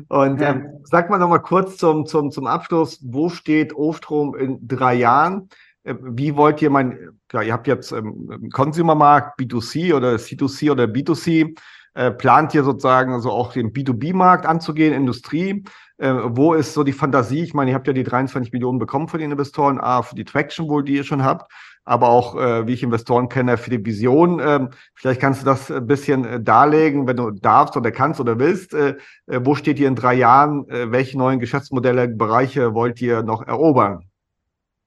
Und 0.08 0.42
ja. 0.42 0.50
ähm, 0.50 0.66
sag 0.84 1.08
mal 1.08 1.16
nochmal 1.16 1.40
kurz 1.40 1.78
zum, 1.78 2.04
zum, 2.04 2.30
zum 2.30 2.46
Abschluss, 2.46 3.00
wo 3.02 3.30
steht 3.30 3.74
O-Strom 3.74 4.34
in 4.34 4.58
drei 4.68 4.96
Jahren? 4.96 5.48
Ähm, 5.84 5.98
wie 6.02 6.36
wollt 6.36 6.60
ihr 6.60 6.68
mein, 6.68 7.18
klar, 7.26 7.42
ihr 7.42 7.54
habt 7.54 7.66
jetzt 7.66 7.92
ähm, 7.92 8.50
Consumermarkt, 8.52 9.40
B2C 9.40 9.94
oder 9.94 10.16
C2C 10.16 10.70
oder 10.70 10.84
B2C. 10.84 11.56
Äh, 11.94 12.10
plant 12.10 12.54
ihr 12.54 12.64
sozusagen 12.64 13.12
also 13.12 13.30
auch 13.30 13.52
den 13.52 13.72
B2B-Markt 13.72 14.46
anzugehen, 14.46 14.94
Industrie? 14.94 15.64
Äh, 15.98 16.14
wo 16.24 16.54
ist 16.54 16.72
so 16.72 16.84
die 16.84 16.92
Fantasie? 16.92 17.42
Ich 17.42 17.52
meine, 17.52 17.70
ihr 17.70 17.74
habt 17.74 17.86
ja 17.86 17.92
die 17.92 18.02
23 18.02 18.52
Millionen 18.52 18.78
bekommen 18.78 19.08
von 19.08 19.20
den 19.20 19.30
Investoren, 19.30 19.78
A, 19.78 20.02
für 20.02 20.14
die 20.14 20.24
Traction 20.24 20.68
wohl, 20.68 20.84
die 20.84 20.96
ihr 20.96 21.04
schon 21.04 21.22
habt, 21.22 21.52
aber 21.84 22.08
auch, 22.08 22.34
äh, 22.34 22.66
wie 22.66 22.72
ich 22.72 22.82
Investoren 22.82 23.28
kenne, 23.28 23.58
für 23.58 23.68
die 23.68 23.84
Vision. 23.84 24.40
Ähm, 24.42 24.70
vielleicht 24.94 25.20
kannst 25.20 25.42
du 25.42 25.46
das 25.46 25.70
ein 25.70 25.86
bisschen 25.86 26.24
äh, 26.24 26.40
darlegen, 26.40 27.06
wenn 27.06 27.16
du 27.16 27.30
darfst 27.30 27.76
oder 27.76 27.90
kannst 27.90 28.20
oder 28.20 28.38
willst. 28.38 28.72
Äh, 28.72 28.96
äh, 29.26 29.40
wo 29.42 29.54
steht 29.54 29.78
ihr 29.78 29.88
in 29.88 29.96
drei 29.96 30.14
Jahren? 30.14 30.66
welche 30.68 31.18
neuen 31.18 31.40
Geschäftsmodelle, 31.40 32.08
Bereiche 32.08 32.74
wollt 32.74 33.00
ihr 33.02 33.22
noch 33.22 33.46
erobern? 33.46 34.08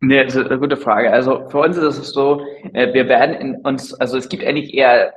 Nee, 0.01 0.23
das 0.23 0.35
ist 0.35 0.47
eine 0.47 0.59
gute 0.59 0.77
Frage. 0.77 1.11
Also 1.11 1.47
für 1.49 1.59
uns 1.59 1.77
ist 1.77 1.97
es 1.97 2.11
so, 2.11 2.41
wir 2.73 3.07
werden 3.07 3.35
in 3.35 3.55
uns, 3.57 3.93
also 3.93 4.17
es 4.17 4.29
gibt 4.29 4.43
eigentlich 4.43 4.73
eher 4.73 5.13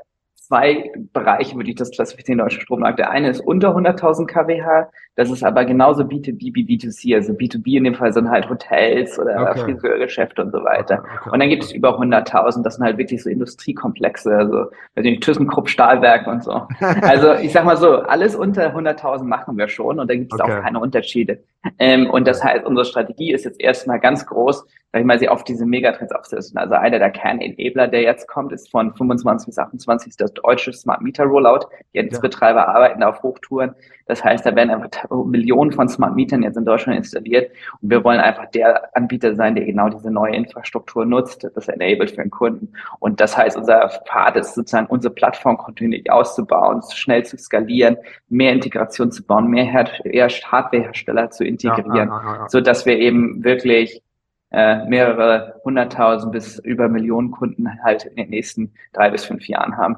zwei 0.49 0.91
Bereiche, 1.13 1.57
würde 1.57 1.69
ich 1.69 1.77
das 1.77 1.91
klassifizieren, 1.91 2.39
deutsche 2.39 2.61
Strommarkt. 2.61 2.99
Der 2.99 3.11
eine 3.11 3.29
ist 3.29 3.41
unter 3.41 3.77
100.000 3.77 4.27
kWh, 4.27 4.87
das 5.15 5.31
ist 5.31 5.45
aber 5.45 5.65
genauso 5.65 6.05
B2B 6.05 6.55
wie 6.55 6.65
B2C. 6.65 7.15
Also 7.15 7.33
B2B 7.35 7.77
in 7.77 7.85
dem 7.85 7.95
Fall 7.95 8.13
sind 8.13 8.31
halt 8.31 8.49
Hotels 8.49 9.19
oder 9.19 9.51
okay. 9.51 9.61
Friseurgeschäfte 9.61 10.43
und 10.43 10.53
so 10.53 10.65
weiter. 10.65 11.03
Okay. 11.21 11.31
Und 11.33 11.41
dann 11.41 11.49
gibt 11.51 11.65
es 11.65 11.73
über 11.73 12.01
100.000, 12.01 12.63
das 12.63 12.77
sind 12.77 12.85
halt 12.85 12.97
wirklich 12.97 13.23
so 13.23 13.29
Industriekomplexe, 13.29 14.35
also 14.35 14.67
ThyssenKrupp 14.97 15.69
Stahlwerk 15.69 16.27
und 16.27 16.43
so. 16.43 16.67
Also 17.03 17.35
ich 17.35 17.53
sag 17.53 17.65
mal 17.65 17.77
so, 17.77 17.97
alles 17.97 18.35
unter 18.35 18.75
100.000 18.75 19.25
machen 19.25 19.57
wir 19.59 19.69
schon 19.69 20.01
und 20.01 20.09
da 20.09 20.15
gibt 20.15 20.33
es 20.33 20.41
okay. 20.41 20.53
auch 20.53 20.63
keine 20.63 20.81
Unterschiede. 20.81 21.41
Ähm, 21.79 22.09
und 22.09 22.27
das 22.27 22.42
heißt, 22.42 22.64
unsere 22.64 22.85
Strategie 22.85 23.33
ist 23.33 23.44
jetzt 23.44 23.61
erstmal 23.61 23.99
ganz 24.01 24.25
groß, 24.27 24.64
sag 24.92 25.01
ich 25.01 25.07
mal, 25.07 25.18
sie 25.18 25.29
auf 25.29 25.44
diese 25.44 25.66
Megatrends 25.66 26.12
aufsetzen. 26.12 26.57
Also 26.57 26.75
einer 26.75 26.99
der 26.99 27.11
Kernenabler, 27.11 27.88
der 27.88 28.03
jetzt 28.03 28.27
kommt, 28.27 28.53
ist 28.53 28.71
von 28.71 28.94
25 28.94 29.47
bis 29.47 29.59
28 29.59 30.16
das 30.16 30.33
deutsche 30.33 30.73
Smart 30.73 31.03
Meter 31.03 31.25
Rollout. 31.25 31.66
Die 31.92 32.03
Netzbetreiber 32.03 32.61
ja. 32.61 32.68
arbeiten 32.68 33.03
auf 33.03 33.23
Hochtouren. 33.23 33.75
Das 34.07 34.25
heißt, 34.25 34.47
da 34.47 34.57
werden 34.57 34.71
einfach 34.71 35.11
Millionen 35.27 35.71
von 35.71 35.88
Smart 35.88 36.14
Metern 36.14 36.42
jetzt 36.42 36.57
in 36.57 36.64
Deutschland 36.64 36.97
installiert. 36.97 37.51
Und 37.83 37.90
wir 37.90 38.03
wollen 38.03 38.21
einfach 38.21 38.47
der 38.51 38.97
Anbieter 38.97 39.35
sein, 39.35 39.55
der 39.55 39.66
genau 39.66 39.90
diese 39.90 40.11
neue 40.11 40.35
Infrastruktur 40.35 41.05
nutzt, 41.05 41.47
das 41.55 41.68
enabled 41.68 42.11
für 42.11 42.23
den 42.23 42.31
Kunden. 42.31 42.73
Und 43.01 43.21
das 43.21 43.37
heißt, 43.37 43.59
unser 43.59 43.90
Pfad 44.07 44.37
ist 44.37 44.55
sozusagen, 44.55 44.87
unsere 44.87 45.12
Plattform 45.12 45.59
kontinuierlich 45.59 46.11
auszubauen, 46.11 46.81
schnell 46.90 47.27
zu 47.27 47.37
skalieren, 47.37 47.99
mehr 48.31 48.53
Integration 48.53 49.12
zu 49.12 49.23
bauen, 49.23 49.49
mehr 49.49 49.71
Hardwarehersteller 49.71 51.31
zu 51.31 51.44
integrieren, 51.44 51.58
ja, 51.62 51.79
ja, 51.79 52.05
ja, 52.05 52.49
so 52.49 52.61
dass 52.61 52.87
wir 52.87 52.99
eben 52.99 53.44
wirklich 53.44 54.03
äh, 54.51 54.85
mehrere 54.87 55.61
hunderttausend 55.64 56.33
bis 56.33 56.59
über 56.59 56.88
Millionen 56.88 57.31
Kunden 57.31 57.68
halt 57.83 58.05
in 58.05 58.16
den 58.16 58.31
nächsten 58.31 58.73
drei 58.92 59.11
bis 59.11 59.25
fünf 59.25 59.47
Jahren 59.47 59.77
haben. 59.77 59.97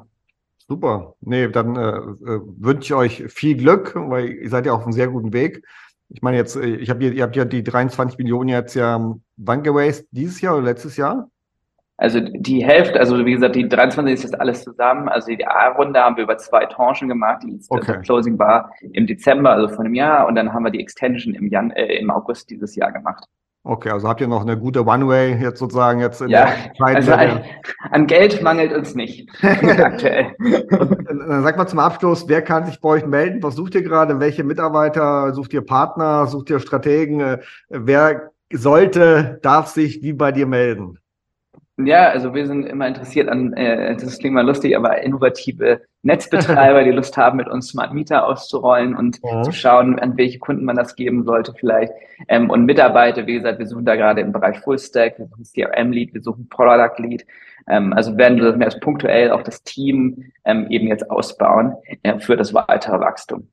Super. 0.67 1.15
Nee, 1.21 1.47
dann 1.47 1.75
äh, 1.75 1.89
äh, 1.89 2.41
wünsche 2.57 2.83
ich 2.83 2.93
euch 2.93 3.23
viel 3.31 3.57
Glück, 3.57 3.93
weil 3.95 4.29
ihr 4.29 4.49
seid 4.49 4.65
ja 4.65 4.73
auf 4.73 4.83
einem 4.83 4.93
sehr 4.93 5.07
guten 5.07 5.33
Weg. 5.33 5.65
Ich 6.09 6.21
meine 6.21 6.37
jetzt, 6.37 6.55
äh, 6.57 6.75
ich 6.75 6.89
habe 6.89 7.03
ihr 7.03 7.23
habt 7.23 7.35
ja 7.35 7.45
die 7.45 7.63
23 7.63 8.17
Millionen 8.17 8.49
jetzt 8.49 8.75
ja 8.75 9.15
wann 9.37 9.63
geraced? 9.63 10.07
Dieses 10.11 10.41
Jahr 10.41 10.55
oder 10.55 10.65
letztes 10.65 10.97
Jahr? 10.97 11.30
Also 12.01 12.19
die 12.19 12.65
Hälfte, 12.65 12.99
also 12.99 13.23
wie 13.27 13.33
gesagt, 13.33 13.55
die 13.55 13.69
23 13.69 14.15
ist 14.15 14.23
jetzt 14.23 14.41
alles 14.41 14.63
zusammen. 14.63 15.07
Also 15.07 15.27
die 15.27 15.45
A-Runde 15.45 15.99
haben 15.99 16.15
wir 16.15 16.23
über 16.23 16.35
zwei 16.39 16.65
Tranchen 16.65 17.07
gemacht. 17.07 17.43
Die 17.43 17.59
okay. 17.69 17.99
Closing 18.01 18.39
war 18.39 18.71
im 18.81 19.05
Dezember, 19.05 19.51
also 19.51 19.67
vor 19.67 19.85
einem 19.85 19.93
Jahr, 19.93 20.25
und 20.25 20.33
dann 20.33 20.51
haben 20.51 20.63
wir 20.63 20.71
die 20.71 20.79
Extension 20.79 21.35
im, 21.35 21.47
Jan 21.47 21.69
äh, 21.69 21.97
im 21.97 22.09
August 22.09 22.49
dieses 22.49 22.75
Jahr 22.75 22.91
gemacht. 22.91 23.25
Okay, 23.63 23.91
also 23.91 24.09
habt 24.09 24.19
ihr 24.19 24.27
noch 24.27 24.41
eine 24.41 24.57
gute 24.57 24.83
One-Way 24.83 25.43
jetzt 25.43 25.59
sozusagen 25.59 25.99
jetzt 25.99 26.21
in 26.21 26.29
ja, 26.29 26.45
der 26.45 26.73
Zeit? 26.73 26.95
Also 26.95 27.13
an, 27.13 27.43
an, 27.91 28.07
Geld 28.07 28.41
mangelt 28.41 28.73
uns 28.73 28.95
nicht 28.95 29.29
aktuell. 29.43 30.35
dann 30.39 31.43
sag 31.43 31.55
mal 31.55 31.67
zum 31.67 31.77
Abschluss, 31.77 32.27
wer 32.27 32.41
kann 32.41 32.65
sich 32.65 32.81
bei 32.81 32.89
euch 32.89 33.05
melden? 33.05 33.43
Was 33.43 33.53
sucht 33.53 33.75
ihr 33.75 33.83
gerade? 33.83 34.19
Welche 34.19 34.43
Mitarbeiter? 34.43 35.35
Sucht 35.35 35.53
ihr 35.53 35.61
Partner? 35.61 36.25
Sucht 36.25 36.49
ihr 36.49 36.59
Strategen? 36.59 37.37
Wer 37.69 38.31
sollte, 38.51 39.37
darf 39.43 39.67
sich 39.67 40.01
wie 40.01 40.13
bei 40.13 40.31
dir 40.31 40.47
melden? 40.47 40.97
Ja, 41.77 42.09
also 42.09 42.33
wir 42.33 42.45
sind 42.45 42.65
immer 42.65 42.87
interessiert 42.87 43.29
an, 43.29 43.53
äh, 43.53 43.95
das 43.95 44.19
klingt 44.19 44.35
mal 44.35 44.45
lustig, 44.45 44.75
aber 44.75 45.01
innovative 45.01 45.81
Netzbetreiber, 46.03 46.83
die 46.83 46.91
Lust 46.91 47.15
haben, 47.17 47.37
mit 47.37 47.47
uns 47.47 47.69
Smart 47.69 47.93
Meter 47.93 48.27
auszurollen 48.27 48.95
und 48.95 49.19
ja. 49.23 49.41
zu 49.43 49.51
schauen, 49.51 49.97
an 49.99 50.17
welche 50.17 50.39
Kunden 50.39 50.65
man 50.65 50.75
das 50.75 50.95
geben 50.95 51.23
sollte 51.23 51.53
vielleicht. 51.57 51.93
Ähm, 52.27 52.49
und 52.49 52.65
Mitarbeiter, 52.65 53.25
wie 53.25 53.35
gesagt, 53.35 53.59
wir 53.59 53.67
suchen 53.67 53.85
da 53.85 53.95
gerade 53.95 54.21
im 54.21 54.31
Bereich 54.31 54.59
Full 54.59 54.79
Stack, 54.79 55.17
wir 55.17 55.27
suchen 55.27 55.45
CRM-Lead, 55.45 56.13
wir 56.13 56.21
suchen 56.21 56.49
Product 56.49 56.97
Lead. 56.97 57.25
Ähm, 57.67 57.93
also 57.93 58.17
werden 58.17 58.39
wir 58.39 58.55
mehr 58.55 58.67
als 58.67 58.79
punktuell 58.79 59.31
auch 59.31 59.41
das 59.41 59.63
Team 59.63 60.31
ähm, 60.45 60.67
eben 60.69 60.87
jetzt 60.87 61.09
ausbauen 61.09 61.75
äh, 62.03 62.19
für 62.19 62.35
das 62.35 62.53
weitere 62.53 62.99
Wachstum. 62.99 63.47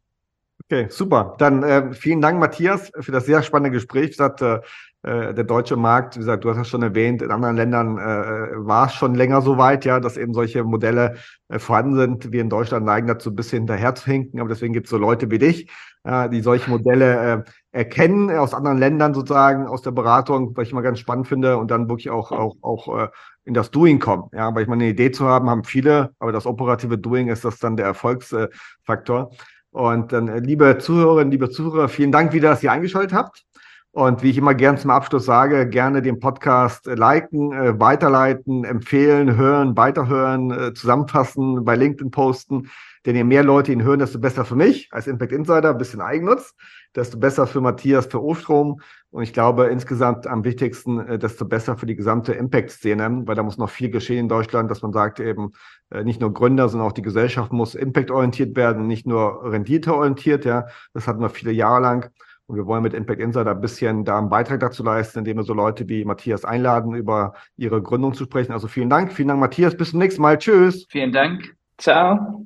Okay, 0.70 0.88
super. 0.90 1.34
Dann 1.38 1.62
äh, 1.62 1.94
vielen 1.94 2.20
Dank, 2.20 2.38
Matthias, 2.38 2.92
für 3.00 3.10
das 3.10 3.24
sehr 3.24 3.42
spannende 3.42 3.70
Gespräch. 3.70 4.10
Gesagt, 4.10 4.42
äh, 4.42 4.60
äh, 5.02 5.32
der 5.32 5.44
deutsche 5.44 5.76
Markt, 5.76 6.16
wie 6.16 6.18
gesagt, 6.18 6.44
du 6.44 6.50
hast 6.50 6.58
es 6.58 6.68
schon 6.68 6.82
erwähnt, 6.82 7.22
in 7.22 7.30
anderen 7.30 7.56
Ländern 7.56 7.96
äh, 7.96 8.66
war 8.66 8.88
es 8.88 8.92
schon 8.92 9.14
länger 9.14 9.40
so 9.40 9.56
weit, 9.56 9.86
ja, 9.86 9.98
dass 9.98 10.18
eben 10.18 10.34
solche 10.34 10.64
Modelle 10.64 11.14
äh, 11.48 11.58
vorhanden 11.58 11.96
sind. 11.96 12.32
Wir 12.32 12.42
in 12.42 12.50
Deutschland 12.50 12.84
neigen 12.84 13.06
dazu, 13.06 13.30
ein 13.30 13.36
bisschen 13.36 13.60
hinterher 13.60 13.94
zu 13.94 14.10
hinken, 14.10 14.40
aber 14.40 14.50
deswegen 14.50 14.74
gibt 14.74 14.88
es 14.88 14.90
so 14.90 14.98
Leute 14.98 15.30
wie 15.30 15.38
dich, 15.38 15.70
äh, 16.04 16.28
die 16.28 16.42
solche 16.42 16.68
Modelle 16.68 17.44
äh, 17.46 17.78
erkennen 17.78 18.30
aus 18.30 18.52
anderen 18.52 18.76
Ländern 18.76 19.14
sozusagen, 19.14 19.66
aus 19.66 19.80
der 19.80 19.92
Beratung, 19.92 20.54
was 20.54 20.66
ich 20.66 20.74
mal 20.74 20.82
ganz 20.82 20.98
spannend 20.98 21.28
finde, 21.28 21.56
und 21.56 21.70
dann 21.70 21.88
wirklich 21.88 22.10
auch, 22.10 22.30
auch, 22.30 22.56
auch 22.60 23.04
äh, 23.04 23.08
in 23.44 23.54
das 23.54 23.70
Doing 23.70 24.00
kommen. 24.00 24.24
Ja, 24.34 24.54
weil 24.54 24.64
ich 24.64 24.68
meine, 24.68 24.82
eine 24.84 24.92
Idee 24.92 25.12
zu 25.12 25.26
haben, 25.26 25.48
haben 25.48 25.64
viele, 25.64 26.10
aber 26.18 26.32
das 26.32 26.44
operative 26.44 26.98
Doing 26.98 27.28
ist 27.28 27.46
das 27.46 27.58
dann 27.58 27.78
der 27.78 27.86
Erfolgsfaktor. 27.86 29.30
Und 29.70 30.12
dann, 30.12 30.28
äh, 30.28 30.38
liebe 30.40 30.78
Zuhörerinnen, 30.78 31.30
liebe 31.30 31.50
Zuhörer, 31.50 31.88
vielen 31.88 32.12
Dank 32.12 32.32
wieder, 32.32 32.50
dass 32.50 32.62
ihr 32.62 32.72
eingeschaltet 32.72 33.12
habt. 33.12 33.44
Und 33.90 34.22
wie 34.22 34.30
ich 34.30 34.38
immer 34.38 34.54
gern 34.54 34.78
zum 34.78 34.90
Abschluss 34.90 35.24
sage, 35.24 35.68
gerne 35.68 36.02
den 36.02 36.20
Podcast 36.20 36.86
äh, 36.86 36.94
liken, 36.94 37.52
äh, 37.52 37.78
weiterleiten, 37.78 38.64
empfehlen, 38.64 39.36
hören, 39.36 39.76
weiterhören, 39.76 40.74
zusammenfassen, 40.74 41.64
bei 41.64 41.76
LinkedIn 41.76 42.10
posten. 42.10 42.70
Denn 43.06 43.16
je 43.16 43.24
mehr 43.24 43.42
Leute 43.42 43.72
ihn 43.72 43.82
hören, 43.82 43.98
desto 43.98 44.18
besser 44.18 44.44
für 44.44 44.56
mich 44.56 44.88
als 44.92 45.06
Impact 45.06 45.32
Insider, 45.32 45.70
ein 45.70 45.78
bisschen 45.78 46.00
Eigennutz, 46.00 46.54
desto 46.94 47.18
besser 47.18 47.46
für 47.46 47.60
Matthias 47.60 48.06
für 48.06 48.22
Ostrom. 48.22 48.80
Und 49.10 49.22
ich 49.22 49.32
glaube 49.32 49.66
insgesamt 49.66 50.26
am 50.26 50.44
wichtigsten, 50.44 51.00
äh, 51.00 51.18
desto 51.18 51.44
besser 51.44 51.76
für 51.76 51.86
die 51.86 51.96
gesamte 51.96 52.32
Impact-Szene, 52.34 53.22
weil 53.24 53.34
da 53.34 53.42
muss 53.42 53.58
noch 53.58 53.70
viel 53.70 53.90
geschehen 53.90 54.20
in 54.20 54.28
Deutschland, 54.28 54.70
dass 54.70 54.82
man 54.82 54.92
sagt 54.92 55.20
eben, 55.20 55.52
äh, 55.90 56.04
nicht 56.04 56.20
nur 56.20 56.32
Gründer, 56.32 56.68
sondern 56.68 56.88
auch 56.88 56.92
die 56.92 57.02
Gesellschaft 57.02 57.52
muss 57.52 57.74
impact-orientiert 57.74 58.56
werden, 58.56 58.86
nicht 58.86 59.06
nur 59.06 59.50
rendite-orientiert. 59.50 60.44
Ja, 60.44 60.66
das 60.92 61.06
hatten 61.06 61.20
wir 61.20 61.30
viele 61.30 61.52
Jahre 61.52 61.80
lang. 61.80 62.10
Und 62.48 62.56
wir 62.56 62.66
wollen 62.66 62.82
mit 62.82 62.94
Impact 62.94 63.20
Insider 63.20 63.50
ein 63.50 63.60
bisschen 63.60 64.06
da 64.06 64.18
einen 64.18 64.30
Beitrag 64.30 64.60
dazu 64.60 64.82
leisten, 64.82 65.18
indem 65.18 65.36
wir 65.36 65.44
so 65.44 65.52
Leute 65.52 65.86
wie 65.88 66.06
Matthias 66.06 66.46
einladen, 66.46 66.94
über 66.94 67.34
ihre 67.56 67.82
Gründung 67.82 68.14
zu 68.14 68.24
sprechen. 68.24 68.52
Also 68.52 68.68
vielen 68.68 68.88
Dank. 68.88 69.12
Vielen 69.12 69.28
Dank, 69.28 69.40
Matthias. 69.40 69.76
Bis 69.76 69.90
zum 69.90 69.98
nächsten 69.98 70.22
Mal. 70.22 70.38
Tschüss. 70.38 70.86
Vielen 70.88 71.12
Dank. 71.12 71.57
Ciao. 71.78 72.44